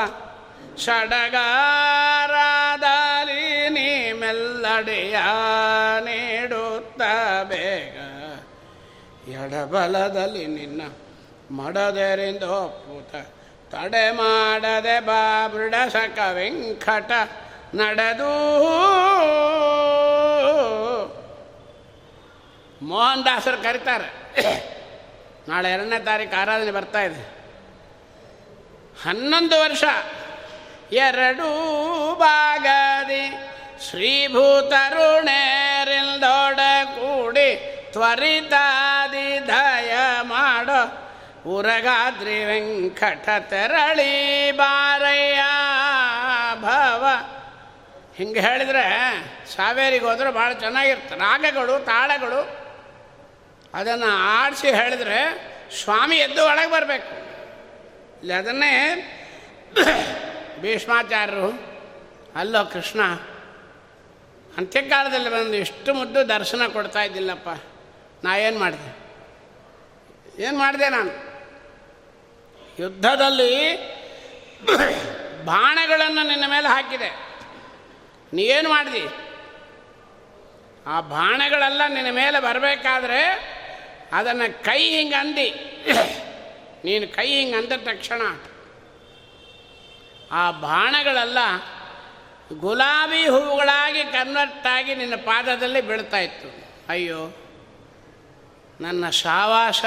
[0.76, 1.87] ಸಡಗಾರದಲ್ಲಿ
[6.00, 7.02] ನೀಡುತ್ತ
[7.44, 7.96] ಬೇಗ.
[9.28, 10.82] ಎಡಬಲದಲ್ಲಿ ನಿನ್ನ
[11.50, 13.14] ಮಡದರಿಂದ ಒಪ್ಪುತ್ತ
[13.74, 17.12] ತಡೆ ಮಾಡದೆ ಬಾಬೃಡ ಸಕ ವೆಂಕಟ
[17.74, 18.32] ನಡೆದು.
[22.82, 24.08] ಮೋಹನ್ ದಾಸರು ಕರೀತಾರೆ.
[25.48, 27.38] ನಾಳೆ ಎರಡನೇ ತಾರೀಕು ಆರಾಧನೆ ಬರ್ತಾ ಇದೆ.
[29.04, 29.84] ಹನ್ನೊಂದು ವರ್ಷ
[30.92, 31.48] ಎರಡೂ
[32.14, 33.24] ಭಾಗದಿ
[33.82, 41.04] ಶ್ರೀಭೂತರುಣೇರಿಲ್ದೊಡ ಕೂಡಿ ತ್ವರಿತಾದಿ ದಯ ಮಾಡೋ.
[41.50, 45.40] ಉರಗಾದ್ರಿ ವೆಂಕಟ ತೆರಳಿ ಬಾರಯ್ಯ
[46.60, 47.06] ಭವ.
[48.16, 48.84] ಹಿಂಗೆ ಹೇಳಿದರೆ
[49.56, 51.14] ಸಾವೇರಿಗೆ ಹೋದ್ರೆ ಭಾಳ ಚೆನ್ನಾಗಿರುತ್ತೆ.
[51.14, 52.68] ರಾಗಗಳು ತಾಳಗಳು,
[53.74, 55.48] ಅದನ್ನು ಆಡಿಸಿ ಹೇಳಿದ್ರೆ
[55.82, 57.28] ಸ್ವಾಮಿ ಎದ್ದು ಒಳಗೆ ಬರಬೇಕು.
[58.18, 58.72] ಇಲ್ಲಿ, ಅದನ್ನೇ
[60.60, 61.68] ಭೀಷ್ಮಾಚಾರ್ಯರು,
[62.36, 63.00] ಅಲ್ಲೋ ಕೃಷ್ಣ
[64.58, 67.48] ಅಂತ್ಯಕಾಲದಲ್ಲಿ ಬಂದು ಇಷ್ಟು ಮುದ್ದು ದರ್ಶನ ಕೊಡ್ತಾ ಇದ್ದಿಲ್ಲಪ್ಪ.
[68.24, 68.90] ನಾ ಏನು ಮಾಡಿದೆ?
[70.42, 71.10] ಏನು ಮಾಡಿದೆ ನಾನು?
[72.78, 73.76] ಯುದ್ಧದಲ್ಲಿ
[75.44, 77.08] ಬಾಣಗಳನ್ನು ನಿನ್ನ ಮೇಲೆ ಹಾಕಿದೆ.
[78.32, 79.06] ನೀ ಏನು ಮಾಡಿದಿ?
[80.86, 83.22] ಆ ಬಾಣಗಳೆಲ್ಲ ನಿನ್ನ ಮೇಲೆ ಬರಬೇಕಾದ್ರೆ
[84.12, 85.50] ಅದನ್ನು ಕೈ ಹಿಂಗೆ ಅಂದಿ.
[86.84, 88.22] ನೀನು ಕೈ ಹಿಂಗೆ ಅಂದ ತಕ್ಷಣ
[90.32, 91.38] ಆ ಬಾಣಗಳೆಲ್ಲ
[92.54, 96.48] ಗುಲಾಬಿ ಹೂವುಗಳಾಗಿ ಕನ್ವರ್ಟ್ ಆಗಿ ನಿನ್ನ ಪಾದದಲ್ಲಿ ಬೀಳ್ತಾ ಇತ್ತು.
[96.88, 97.36] ಅಯ್ಯೋ,
[98.80, 99.84] ನನ್ನ ಶಾವಾಸ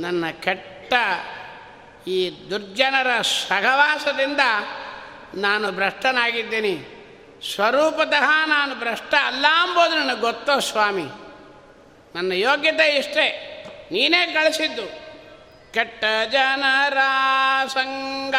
[0.00, 0.94] ನನ್ನ ಕೆಟ್ಟ
[2.08, 4.40] ಈ ದುರ್ಜನರ ಸಹವಾಸದಿಂದ
[5.34, 6.96] ನಾನು ಭ್ರಷ್ಟನಾಗಿದ್ದೀನಿ.
[7.54, 11.04] ಸ್ವರೂಪತಃ ನಾನು ಭ್ರಷ್ಟ ಅಲ್ಲ ಅಂಬೋದು ನನಗೆ ಗೊತ್ತೋ ಸ್ವಾಮಿ.
[12.14, 13.46] ನನ್ನ ಯೋಗ್ಯತೆ ಇಷ್ಟೇ.
[13.92, 15.10] ನೀನೇ ಕಳಿಸಿದ್ದು.
[15.72, 16.98] ಕೆಟ್ಟ ಜನರ
[17.68, 18.34] ಸಂಗ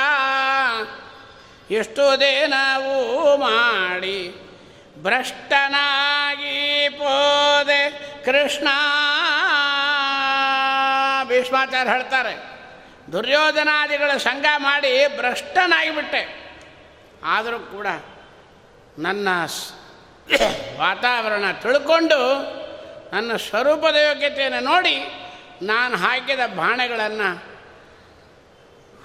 [1.72, 2.94] ಎಷ್ಟುದೇ ನಾವು
[3.38, 4.18] ಮಾಡಿ
[4.98, 7.90] ಭ್ರಷ್ಟನಾಗಿ ಪೋದೆ
[8.26, 8.68] ಕೃಷ್ಣ.
[11.28, 12.34] ಭೀಷ್ಮಾಚಾರ್ಯ ಹೇಳ್ತಾರೆ,
[13.12, 16.22] ದುರ್ಯೋಧನಾದಿಗಳ ಸಂಘ ಮಾಡಿ ಭ್ರಷ್ಟನಾಗಿಬಿಟ್ಟೆ.
[17.24, 17.88] ಆದರೂ ಕೂಡ
[19.00, 19.28] ನನ್ನ
[20.78, 22.20] ವಾತಾವರಣ ತಿಳ್ಕೊಂಡು
[23.14, 24.96] ನನ್ನ ಸ್ವರೂಪದ ಯೋಗ್ಯತೆಯನ್ನು ನೋಡಿ
[25.62, 27.30] ನಾನು ಹಾಕಿದ ಬಾಣೆಗಳನ್ನು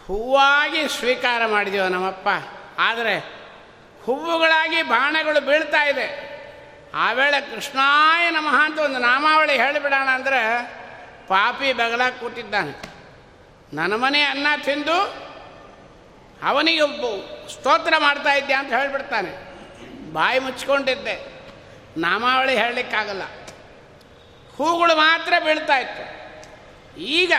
[0.07, 2.29] ಹೂವಾಗಿ ಸ್ವೀಕಾರ ಮಾಡಿದೆವು ನಮ್ಮಪ್ಪ.
[2.79, 3.19] ಆದರೆ
[4.05, 6.37] ಹೂವುಗಳಾಗಿ ಬಾಣಗಳು ಬೀಳ್ತಾ ಇದೆ.
[6.95, 10.63] ಆ ವೇಳೆ ಕೃಷ್ಣಾಯ ನಮಃ ಅಂತ ಒಂದು ನಾಮಾವಳಿ ಹೇಳಿಬಿಡೋಣ ಅಂದರೆ
[11.29, 12.97] ಪಾಪಿ ಬಗಲಾಗ ಕೂತಿದ್ದಾನೆ.
[13.73, 15.27] ನನ್ನ ಮನೆ ಅನ್ನ ತಿಂದು
[16.43, 19.47] ಅವನಿಗೆ ಸ್ತೋತ್ರ ಮಾಡ್ತಾ ಇದ್ದೆ ಅಂತ ಹೇಳಿಬಿಡ್ತಾನೆ.
[20.13, 21.37] ಬಾಯಿ ಮುಚ್ಕೊಂಡಿದ್ದೆ
[21.97, 23.23] ನಾಮಾವಳಿ ಹೇಳಲಿಕ್ಕಾಗಲ್ಲ.
[24.57, 26.05] ಹೂಗಳು ಮಾತ್ರ ಬೀಳ್ತಾ ಇತ್ತು.
[27.01, 27.33] ಈಗ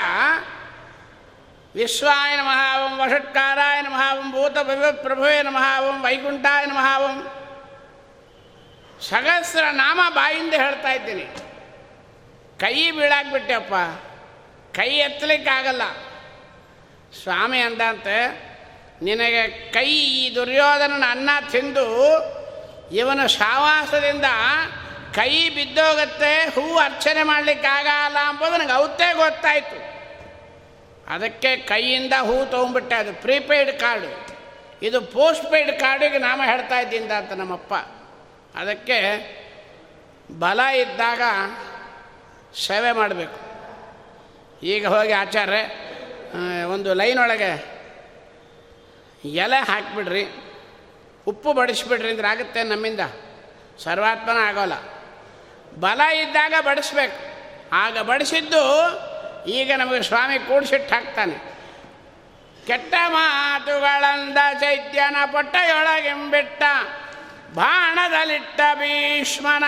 [1.77, 4.57] ವಿಶ್ವಾಯ ನಮಃ ಓಂ ವಷಟ್ಕಾರಾಯ ನಮಃ ಓಂ ಭೂತ
[5.01, 7.27] ಪ್ರಭುವೇ ನಮಃ ಓಂ ವೈಕುಂಠಾಯ ನಮಃ ಓಂ.
[9.01, 11.25] ಸಹಸ್ರ ನಾಮ ಬಾಯಿಂದ ಹೇಳ್ತಾ ಇದ್ದೀನಿ.
[12.59, 13.73] ಕೈ ಬೀಳಾಕ್ಬಿಟ್ಟೆಪ್ಪ
[14.75, 15.81] ಕೈ ಎತ್ತಲಿಕ್ಕಾಗಲ್ಲ.
[17.23, 18.17] ಸ್ವಾಮಿ ಅಂದಂತೆ,
[19.01, 21.85] ನಿನಗೆ ಕೈ ಈ ದುರ್ಯೋಧನನ ಅನ್ನ ತಿಂದು,
[22.91, 24.25] ಇವನ ಸಾವಾಸದಿಂದ
[25.13, 29.96] ಕೈ ಬಿದ್ದೋಗತ್ತೆ, ಹೂ ಅರ್ಚನೆ ಮಾಡಲಿಕ್ಕಾಗಲ್ಲ ಅಂಬೋದು ನನಗೆ ಅವತ್ತೇ ಗೊತ್ತಾಯಿತು.
[31.09, 32.95] ಅದಕ್ಕೆ ಕೈಯಿಂದ ಹೂ ತೊಗೊಂಡ್ಬಿಟ್ಟೆ.
[32.95, 34.09] ಅದು ಪ್ರೀಪೇಯ್ಡ್ ಕಾರ್ಡು.
[34.81, 37.73] ಇದು ಪೋಸ್ಟ್ ಪೇಯ್ಡ್ ಕಾರ್ಡಿಗೆ ನಾಮ ಹೇಳ್ತಾ ಇದ್ದಿಂದ ಅಂತ ನಮ್ಮಪ್ಪ.
[38.57, 38.97] ಅದಕ್ಕೆ
[40.39, 41.21] ಬಲ ಇದ್ದಾಗ
[42.67, 43.39] ಸೇವೆ ಮಾಡಬೇಕು.
[44.65, 47.51] ಈಗ ಹೋಗಿ ಆಚಾರ್ಯ ಒಂದು ಲೈನ್ ಒಳಗೆ,
[49.25, 50.23] ಎಲೆ ಹಾಕಿಬಿಡ್ರಿ,
[51.27, 52.99] ಉಪ್ಪು ಬಡಿಸ್ಬಿಡ್ರಿ ಅಂದ್ರೆ ಆಗುತ್ತೆ ನಮ್ಮಿಂದ?
[53.79, 54.75] ಸರ್ವಾತ್ಮನ ಆಗೋಲ್ಲ.
[55.79, 57.19] ಬಲ ಇದ್ದಾಗ ಬಡಿಸ್ಬೇಕು.
[57.73, 58.63] ಆಗ ಬಡಿಸಿದ್ದು
[59.47, 61.57] ಈಗ ನಮಗೆ ಸ್ವಾಮಿ ಕೂಡಿಸಿಟ್ಟು ಹಾಕ್ತಾನೆ.
[62.67, 66.63] ಕೆಟ್ಟ ಮಾತುಗಳಂದ ಚೈತ್ಯನ ಪೊಟ್ಟೆಯೊಳಗೆಂಬಿಟ್ಟ
[67.53, 69.63] ಬಾಣದಲ್ಲಿಟ್ಟ ಭೀಷ್ಮನ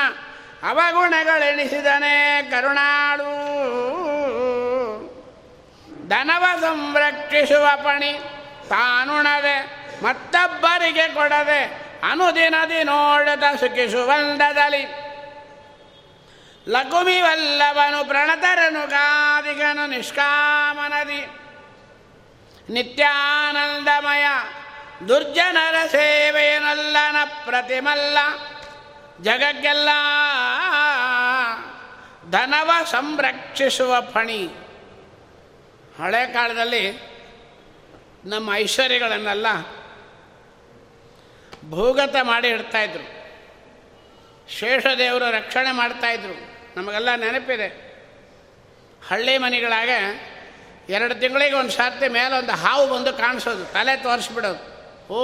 [0.63, 3.31] ಅವಗುಣಗಳೆಣಿಸಿದನೇ ಕರುಣಾಳು.
[6.09, 8.13] ದನವ ಸಂರಕ್ಷಿಸುವ ಪಣಿ
[8.69, 11.63] ತಾನುಣದೆ ಮತ್ತೊಬ್ಬರಿಗೆ ಕೊಡದೆ
[12.11, 15.08] ಅನುದಿನದಿ ನೋಡದ ಸುಖಿಸುವಂದದಲ್ಲಿ.
[16.67, 21.29] ಲಘುಮಿ ವಲ್ಲವನು ಪ್ರಣತರನು ಗಾದಿಗನು ನಿಷ್ಕಾಮನದಿ.
[22.69, 24.25] ನಿತ್ಯಾನಂದಮಯ
[25.07, 28.17] ದುರ್ಜನರ ಸೇವೆಯನಲ್ಲನ ಪ್ರತಿಮಲ್ಲ.
[29.21, 29.89] ಜಗಕ್ಕೆಲ್ಲ
[32.31, 34.47] ಧನವ ಸಂರಕ್ಷಿಸುವ ಫಣಿ.
[36.03, 37.09] ಹಳೆ ಕಾಲದಲ್ಲಿ
[38.25, 39.47] ನಮ್ಮ ಐಶ್ವರ್ಯಗಳನ್ನೆಲ್ಲ
[41.69, 43.18] ಭೂಗತ ಮಾಡಿ ಇಡ್ತಾಯಿದ್ರು
[44.49, 46.35] ಶೇಷದೇವರು ರಕ್ಷಣೆ ಮಾಡ್ತಾಯಿದ್ರು
[46.77, 47.67] ನಮಗೆಲ್ಲ ನೆನಪಿದೆ.
[49.07, 49.89] ಹಳ್ಳಿ ಮನೆಗಳಾಗ
[50.89, 53.65] ಎರಡು ತಿಂಗಳಿಗೆ ಒಂದು ಸರ್ತಿ ಮೇಲೆ ಒಂದು ಹಾವು ಬಂದು ಕಾಣಿಸೋದು.
[53.65, 54.63] ತಲೆ ತೋರಿಸ್ಬಿಡೋದು.
[55.13, 55.19] ಓ,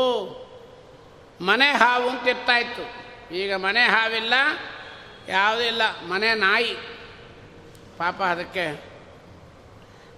[1.42, 2.84] ಮನೆ ಹಾವು ಅಂತ ಇರ್ತಾಯಿತ್ತು
[3.36, 4.34] ಈಗ ಮನೆ ಹಾವಿಲ್ಲ,
[5.28, 5.82] ಯಾವುದೂ ಇಲ್ಲ.
[6.06, 6.76] ಮನೆ ನಾಯಿ.
[7.98, 8.96] ಪಾಪ ಅದಕ್ಕೆ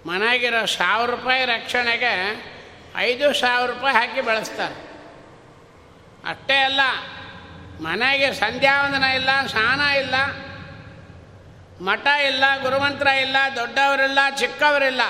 [0.06, 2.12] ಮನೆಗಿರೋ ಸಾವಿರ ರೂಪಾಯಿ ರಕ್ಷಣೆಗೆ
[2.96, 4.74] ಐದು ಸಾವಿರ ರೂಪಾಯಿ ಹಾಕಿ ಬೆಳೆಸ್ತಾರೆ.
[6.28, 6.80] ಅಷ್ಟೇ ಅಲ್ಲ
[7.80, 10.14] ಮನೆಗೆ ಸಂಧ್ಯಾವಂದನ ಇಲ್ಲ, ಸ್ನಾನ ಇಲ್ಲ,
[11.84, 15.00] ಮಠ ಇಲ್ಲ, ಗುರುಮಂತ್ರ ಇಲ್ಲ, ದೊಡ್ಡವರಿಲ್ಲ, ಚಿಕ್ಕವರಿಲ್ಲ.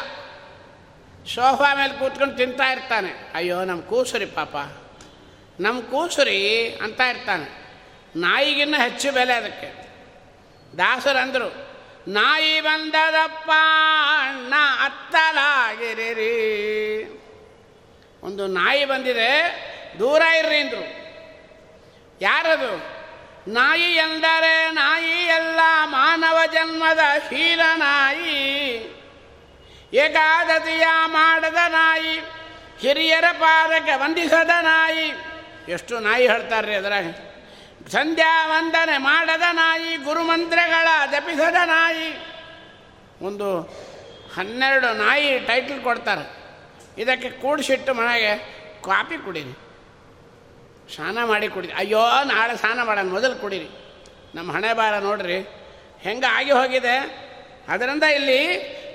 [1.34, 3.32] ಸೋಫಾ ಮೇಲೆ ಕೂತ್ಕೊಂಡು ತಿಂತಾ ಇರ್ತಾನೆ.
[3.34, 4.56] ಅಯ್ಯೋ ನಮ್ಮ ಕೂಸುರಿ ಪಾಪ.
[5.60, 7.74] ನಮ್ಮ ಕೂಸುರಿ ಅಂತ ಇರ್ತಾನೆ.
[8.16, 9.88] ನಾಯಿಗಿನ್ನ ಹೆಚ್ಚು ಬೆಲೆ ಅದಕ್ಕೆ.
[10.78, 11.68] ದಾಸರಂದರು,
[12.08, 13.50] ನಾಯಿ ಬಂದದಪ್ಪ,
[14.20, 14.54] ಅಣ್ಣ
[14.84, 16.34] ಅತ್ತಲಾಗಿರಿ
[18.22, 19.32] ಒಂದು ನಾಯಿ ಬಂದಿದೆ,
[19.98, 21.07] ದೂರ ಇರ್ರಿ, ಅಂದರು.
[22.20, 22.98] ಯಾರದು?
[23.52, 28.34] ನಾಯಿ ಎಂದರೆ ನಾಯಿ ಎಲ್ಲ ಮಾನವ ಜನ್ಮದ ಶೀಲ ನಾಯಿ.
[29.92, 32.18] ಏಕಾದತಿಯ ಮಾಡದ ನಾಯಿ,
[32.78, 35.14] ಹಿರಿಯರ ಪಾದಕ್ಕೆ ವಂದಿಸದ ನಾಯಿ.
[35.68, 36.92] ಎಷ್ಟು ನಾಯಿ ಹೇಳ್ತಾರ್ರಿ ಅದರ
[37.88, 42.26] ಸಂಧ್ಯಾ ವಂದನೆ ಮಾಡದ ನಾಯಿ, ಗುರುಮಂತ್ರಗಳ ಜಪಿಸದ ನಾಯಿ.
[43.22, 43.60] ಒಂದು
[44.36, 46.38] ಹನ್ನೆರಡು ನಾಯಿ ಟೈಟಲ್ ಕೊಡ್ತಾರೆ.
[47.02, 48.36] ಇದಕ್ಕೆ ಕೂಡಿಸಿಟ್ಟು ಮನೆಗೆ
[48.84, 49.67] ಕಾಪಿ ಕುಡೀರಿ.
[50.94, 53.68] ಸ್ನಾನ ಮಾಡಿ ಕುಡಿ ಅಯ್ಯೋ, ನಾಳೆ ಸ್ನಾನ ಮಾಡೋಣ, ಮೊದಲು ಕುಡೀರಿ.
[54.34, 55.38] ನಮ್ಮ ಹಣೆ ಬಾರ ನೋಡ್ರಿ.
[56.00, 57.28] ಹೆಂಗೆ ಆಗಿ ಹೋಗಿದೆ?
[57.68, 58.42] ಅದರಿಂದ ಇಲ್ಲಿ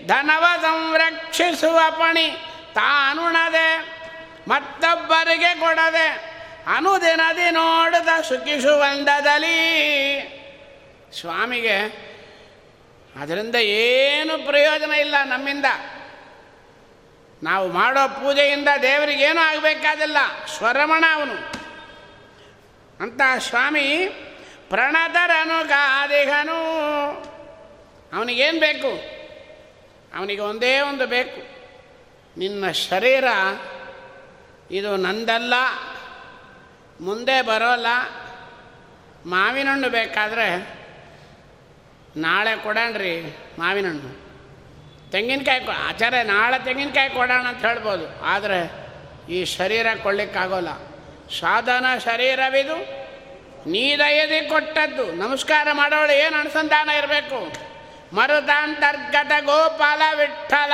[0.08, 2.28] ಧನವ ಸಂರಕ್ಷಿಸುವ ಪಣಿ
[2.74, 3.86] ತಾನುಣದೆ,
[4.48, 6.08] ಮತ್ತೊಬ್ಬರಿಗೆ ಕೊಡದೆ,
[6.76, 9.60] ಅನುದಿನದಿ ನೋಡದ ಸುಖಿಸುವಂದದಲ್ಲಿ.
[11.22, 11.78] ಸ್ವಾಮಿಗೆ
[13.22, 15.66] ಅದರಿಂದ ಏನು ಪ್ರಯೋಜನ ಇಲ್ಲ ನಮ್ಮಿಂದ.
[17.44, 20.18] ನಾವು ಮಾಡೋ ಪೂಜೆಯಿಂದ ದೇವರಿಗೇನು ಆಗಬೇಕಾದಿಲ್ಲ.
[20.58, 21.63] ಸ್ವರಮಣ ಅವನು.
[23.00, 24.08] ಅಂತ ಸ್ವಾಮಿ
[24.70, 26.60] ಪ್ರಣತರನು ಗಾದಿಗನು
[28.18, 29.14] ಅವನಿಗೇನು ಬೇಕು?
[30.18, 31.54] ಅವನಿಗೆ ಒಂದೇ ಒಂದು ಬೇಕು.
[32.40, 33.24] ನಿನ್ನ ಶರೀರ,
[34.72, 35.54] ಇದು ನಂದಲ್ಲ,
[37.02, 37.88] ಮುಂದೆ ಬರೋಲ್ಲ.
[39.26, 40.80] ಮಾವಿನ ಹಣ್ಣು ಬೇಕಾದರೆ
[42.18, 44.24] ನಾಳೆ ಕೊಡಣ್ರಿ ಮಾವಿನ ಹಣ್ಣು
[45.12, 48.22] ತೆಂಗಿನಕಾಯಿ ಕೊ, ಆಚಾರ್ಯ, ನಾಳೆ ತೆಂಗಿನಕಾಯಿ ಕೊಡೋಣ ಅಂತ ಹೇಳ್ಬೋದು.
[48.22, 48.72] ಆದರೆ
[49.30, 50.93] ಈ ಶರೀರ ಕೊಳ್ಳಿಕ್ಕಾಗೋಲ್ಲ
[51.40, 53.04] ಸಾಧನ ಶರೀರವಿದು
[53.70, 55.12] ನೀ ದಯದಿ ಕೊಟ್ಟದ್ದು.
[55.12, 57.54] ನಮಸ್ಕಾರ ಮಾಡೋಳು ಏನು ಅನುಸಂಧಾನ ಇರಬೇಕು?
[58.16, 60.74] ಮರುತಾಂತರ್ಗತ ಗೋಪಾಲ ವಿಠಲ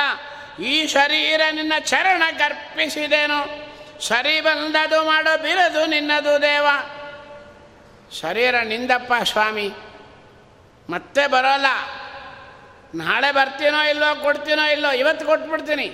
[0.62, 3.70] ಈ ಶರೀರ ನಿನ್ನ ಚರಣ ಕರ್ಪಿಸಿದೆನು.
[4.02, 6.66] ಸರಿ ಬಂದದು ಮಾಡೋ, ಬಿರದು ನಿನ್ನದು ದೇವ.
[8.20, 9.70] ಶರೀರ ನಿಂದಪ್ಪ ಸ್ವಾಮಿ.
[10.90, 11.66] ಮತ್ತೆ ಬರೋಲ್ಲ.
[12.94, 15.86] ನಾಳೆ ಬರ್ತೀನೋ ಇಲ್ಲೋ, ಕೊಡ್ತೀನೋ ಇಲ್ಲೋ, ಇವತ್ತು ಕೊಟ್ಬಿಡ್ತೀನಿ.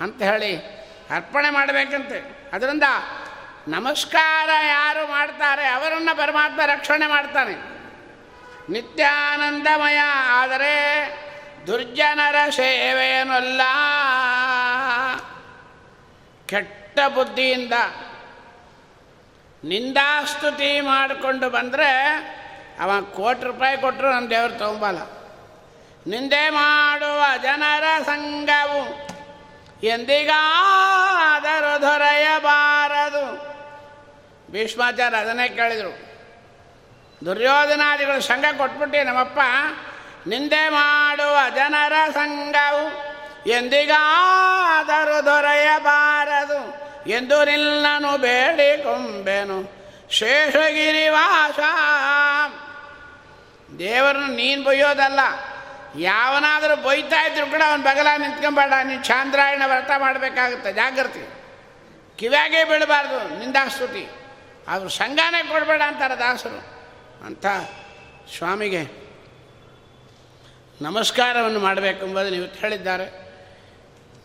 [0.00, 0.56] ಅಂತ ಹೇಳಿ
[1.10, 2.50] ಅರ್ಪಣೆ ಮಾಡಬೇಕಂತೆ.
[2.52, 2.82] ಅದರಿಂದ
[3.68, 5.66] ನಮಸ್ಕಾರ ಯಾರು ಮಾಡ್ತಾರೆ?
[5.66, 7.54] ಅವರನ್ನು ಪರಮಾತ್ಮ ರಕ್ಷಣೆ ಮಾಡ್ತಾನೆ.
[8.72, 9.98] ನಿತ್ಯಾನಂದಮಯ,
[10.30, 10.74] ಆದರೆ
[11.66, 13.60] ದುರ್ಜನರ ಸೇವೆಯನ್ನಲ್ಲ
[16.46, 17.72] ಕೆಟ್ಟ ಬುದ್ಧಿಯಿಂದ
[19.64, 21.90] ನಿಂದಾಸ್ತುತಿ ಮಾಡಿಕೊಂಡು ಬಂದರೆ
[22.80, 24.98] ಅವ ಕೋಟಿ ರೂಪಾಯಿ ಕೊಟ್ಟರು ನಮ್ಮ ದೇವರು ತೊಗೊಂಬಲ್ಲ
[26.06, 29.12] ನಿಂದೆ ಮಾಡುವ ಜನರ ಸಂಘವು
[29.82, 32.71] ಎಂದಿಗಾದರೂ ದೊರೆಯಬಾರದು
[34.52, 36.12] ಭೀಷ್ಮಾಚಾರ್ಯ ಅದನ್ನೇ ಕೇಳಿದರು.
[37.24, 39.38] ದುರ್ಯೋಧನಾದಿಗಳು ಸಂಘ ಕೊಟ್ಬಿಟ್ಟು, ನಮ್ಮಪ್ಪ,
[40.28, 43.12] ನಿಂದೆ ಮಾಡುವ ಜನರ ಸಂಘವು
[43.48, 46.82] ಎಂದಿಗಾದರೂ ದೊರೆಯಬಾರದು.
[47.10, 51.58] ಎಂದು ನಿಲ್ಲನು ಬೇಡಿಕೊಂಬೆನು ಶೇಷಗಿರಿವಾಸ.
[53.78, 55.20] ದೇವರನ್ನು ನೀನು ಬೊಯ್ಯೋದಲ್ಲ.
[55.98, 58.72] ಯಾವನಾದರೂ ಬೊಯ್ತಾ ಇದ್ರು ಕೂಡ ಅವನ ಬಗಲ ನಿಂತ್ಕೊಂಬೇಡ.
[58.84, 60.72] ನೀನು ಚಾಂದ್ರಾಯಣ ವ್ರತ ಮಾಡಬೇಕಾಗುತ್ತೆ.
[60.72, 61.30] ಜಾಗೃತಿ
[62.16, 63.38] ಕಿವ್ಯಾಗೆ ಬೀಳಬಾರ್ದು.
[63.38, 64.21] ನಿಂದಾಸ್ತುತಿ.
[64.68, 66.58] ಅವರು ಸಂಘಾನೇ ಕೊಡಬೇಡ ಅಂತಾರೆ ದಾಸರು.
[67.26, 67.46] ಅಂತ
[68.38, 68.82] ಸ್ವಾಮಿಗೆ
[70.82, 73.32] ನಮಸ್ಕಾರವನ್ನು ಮಾಡಬೇಕೆಂಬುದು ನೀವು ಹೇಳಿದ್ದಾರೆ.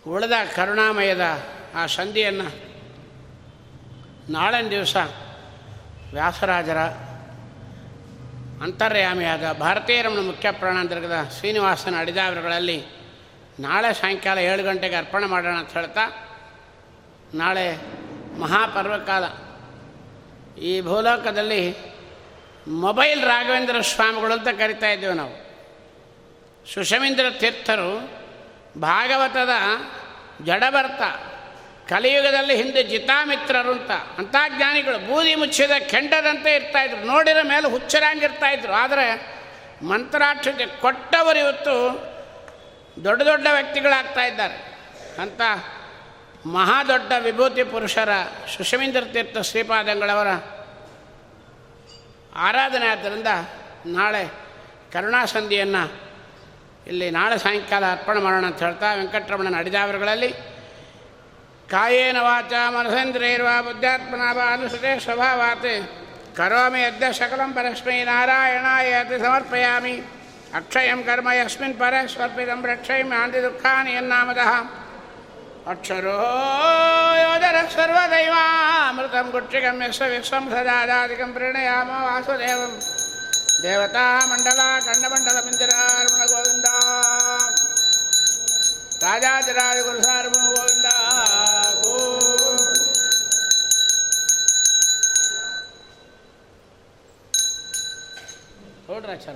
[0.07, 1.21] ಉಳಿದ ಕರುಣಾಮಯದ
[1.75, 2.67] ಆ ಸಂಧಿಯನ್ನು
[4.31, 4.95] ನಾಳಿನ ದಿವಸ
[6.11, 6.77] ವ್ಯಾಸರಾಜರ
[8.63, 12.85] ಅಂತರ್ಯಾಮಿಯಾದ ಭಾರತೀಯ ರಮಣ ಮುಖ್ಯ ಪ್ರಾಣಾಂತರ್ಗದ ಶ್ರೀನಿವಾಸನ ಅಡಿದಾವರುಗಳಲ್ಲಿ
[13.59, 16.29] ನಾಳೆ ಸಾಯಂಕಾಲ ಏಳು ಗಂಟೆಗೆ ಅರ್ಪಣೆ ಮಾಡೋಣ ಅಂತ ಹೇಳ್ತಾ
[17.33, 17.77] ನಾಳೆ
[18.39, 19.23] ಮಹಾಪರ್ವಕಾಲ
[20.57, 21.75] ಈ ಭೂಲೋಕದಲ್ಲಿ
[22.67, 25.47] ಮೊಬೈಲ್ ರಾಘವೇಂದ್ರ ಸ್ವಾಮಿಗಳು ಅಂತ ಕರಿತಾ ಇದ್ದೇವೆ ನಾವು.
[26.73, 28.11] ಸುಷಮೀಂದ್ರ ತೀರ್ಥರು
[28.79, 29.49] ಭಾಗವತದ
[30.45, 31.01] ಜಡಭರ್ತ,
[31.89, 39.37] ಕಲಿಯುಗದಲ್ಲಿ ಹಿಂದೆ ಜಿತಾಮಿತ್ರರು ಅಂತ ಅಂಥ ಜ್ಞಾನಿಗಳು ಬೂದಿ ಮುಚ್ಚಿದ ಕೆಂಡದಂತೆ ಇರ್ತಾಯಿದ್ರು ನೋಡಿದ ಮೇಲೆ ಹುಚ್ಚರಾಗಿರ್ತಾಯಿದ್ರು ಆದರೆ
[39.85, 41.73] ಮಂತ್ರಾಕ್ಷತೆ ಕೊಟ್ಟವರು ಇವತ್ತು
[43.03, 44.55] ದೊಡ್ಡ ದೊಡ್ಡ ವ್ಯಕ್ತಿಗಳಾಗ್ತಾ ಇದ್ದಾರೆ.
[45.21, 45.41] ಅಂಥ
[46.45, 48.09] ಮಹಾದೊಡ್ಡ ವಿಭೂತಿ ಪುರುಷರ
[48.57, 50.27] ಸುಷಮೀಂದ್ರ ತೀರ್ಥ ಶ್ರೀಪಾದಂಗಳವರ
[52.35, 53.27] ಆರಾಧನೆ ಆದ್ದರಿಂದ
[53.85, 54.25] ನಾಳೆ
[54.93, 55.93] ಕರುಣಾಸಂಧಿಯನ್ನು
[56.87, 60.33] ಇಲ್ಲಿ ನಾಳೆ ಸಾಯಂಕಾಲ ಅರ್ಪಣೆ ಮಾಡೋಣ ಅಂತ ಹೇಳ್ತಾ ವೆಂಕಟರಮಣನ ಅಡಿದಾವರುಗಳಲ್ಲಿ
[61.69, 65.89] ಕಾಯೇನ ವಾಚ ಮನಸೇಂದ್ರಿಯರ್ವಾ ಬುದ್ಧಾತ್ಮನಾಭ ಅನುಸೃತೆ ಸ್ವಭಾವಾತ್.
[66.35, 69.91] ಕರೋಮಿ ಅದ್ಯ ಸಕಲಂ ಪರಸ್ಮೈ ನಾರಾಯಣಾಯ ಅತಿ ಸಮರ್ಪಯಾಮಿ.
[70.55, 74.86] ಅಕ್ಷಯಂ ಕರ್ಮ ಯಸ್ಮಿನ್ ಪರ ಸ್ವರ್ಪಿತಂ ರಕ್ಷಯಂ ಆಂತಿ ದುಃಖಾನಿ ಯನ್ನಾಮದಃ.
[75.67, 82.71] अक्षरोदर सर्वदैवामृतं गुट्टिकं यस्य विश्वं सदादादिकं प्रणयाम वासुदेवं
[83.63, 86.67] देवता मण्डला खण्डमण्डलमञ्जरार्मण गोविन्द
[89.03, 90.87] राजाजराजगुरुसार्मण गोविन्द
[98.89, 99.35] ನೋಡ್ರಿ ಆಚಾರ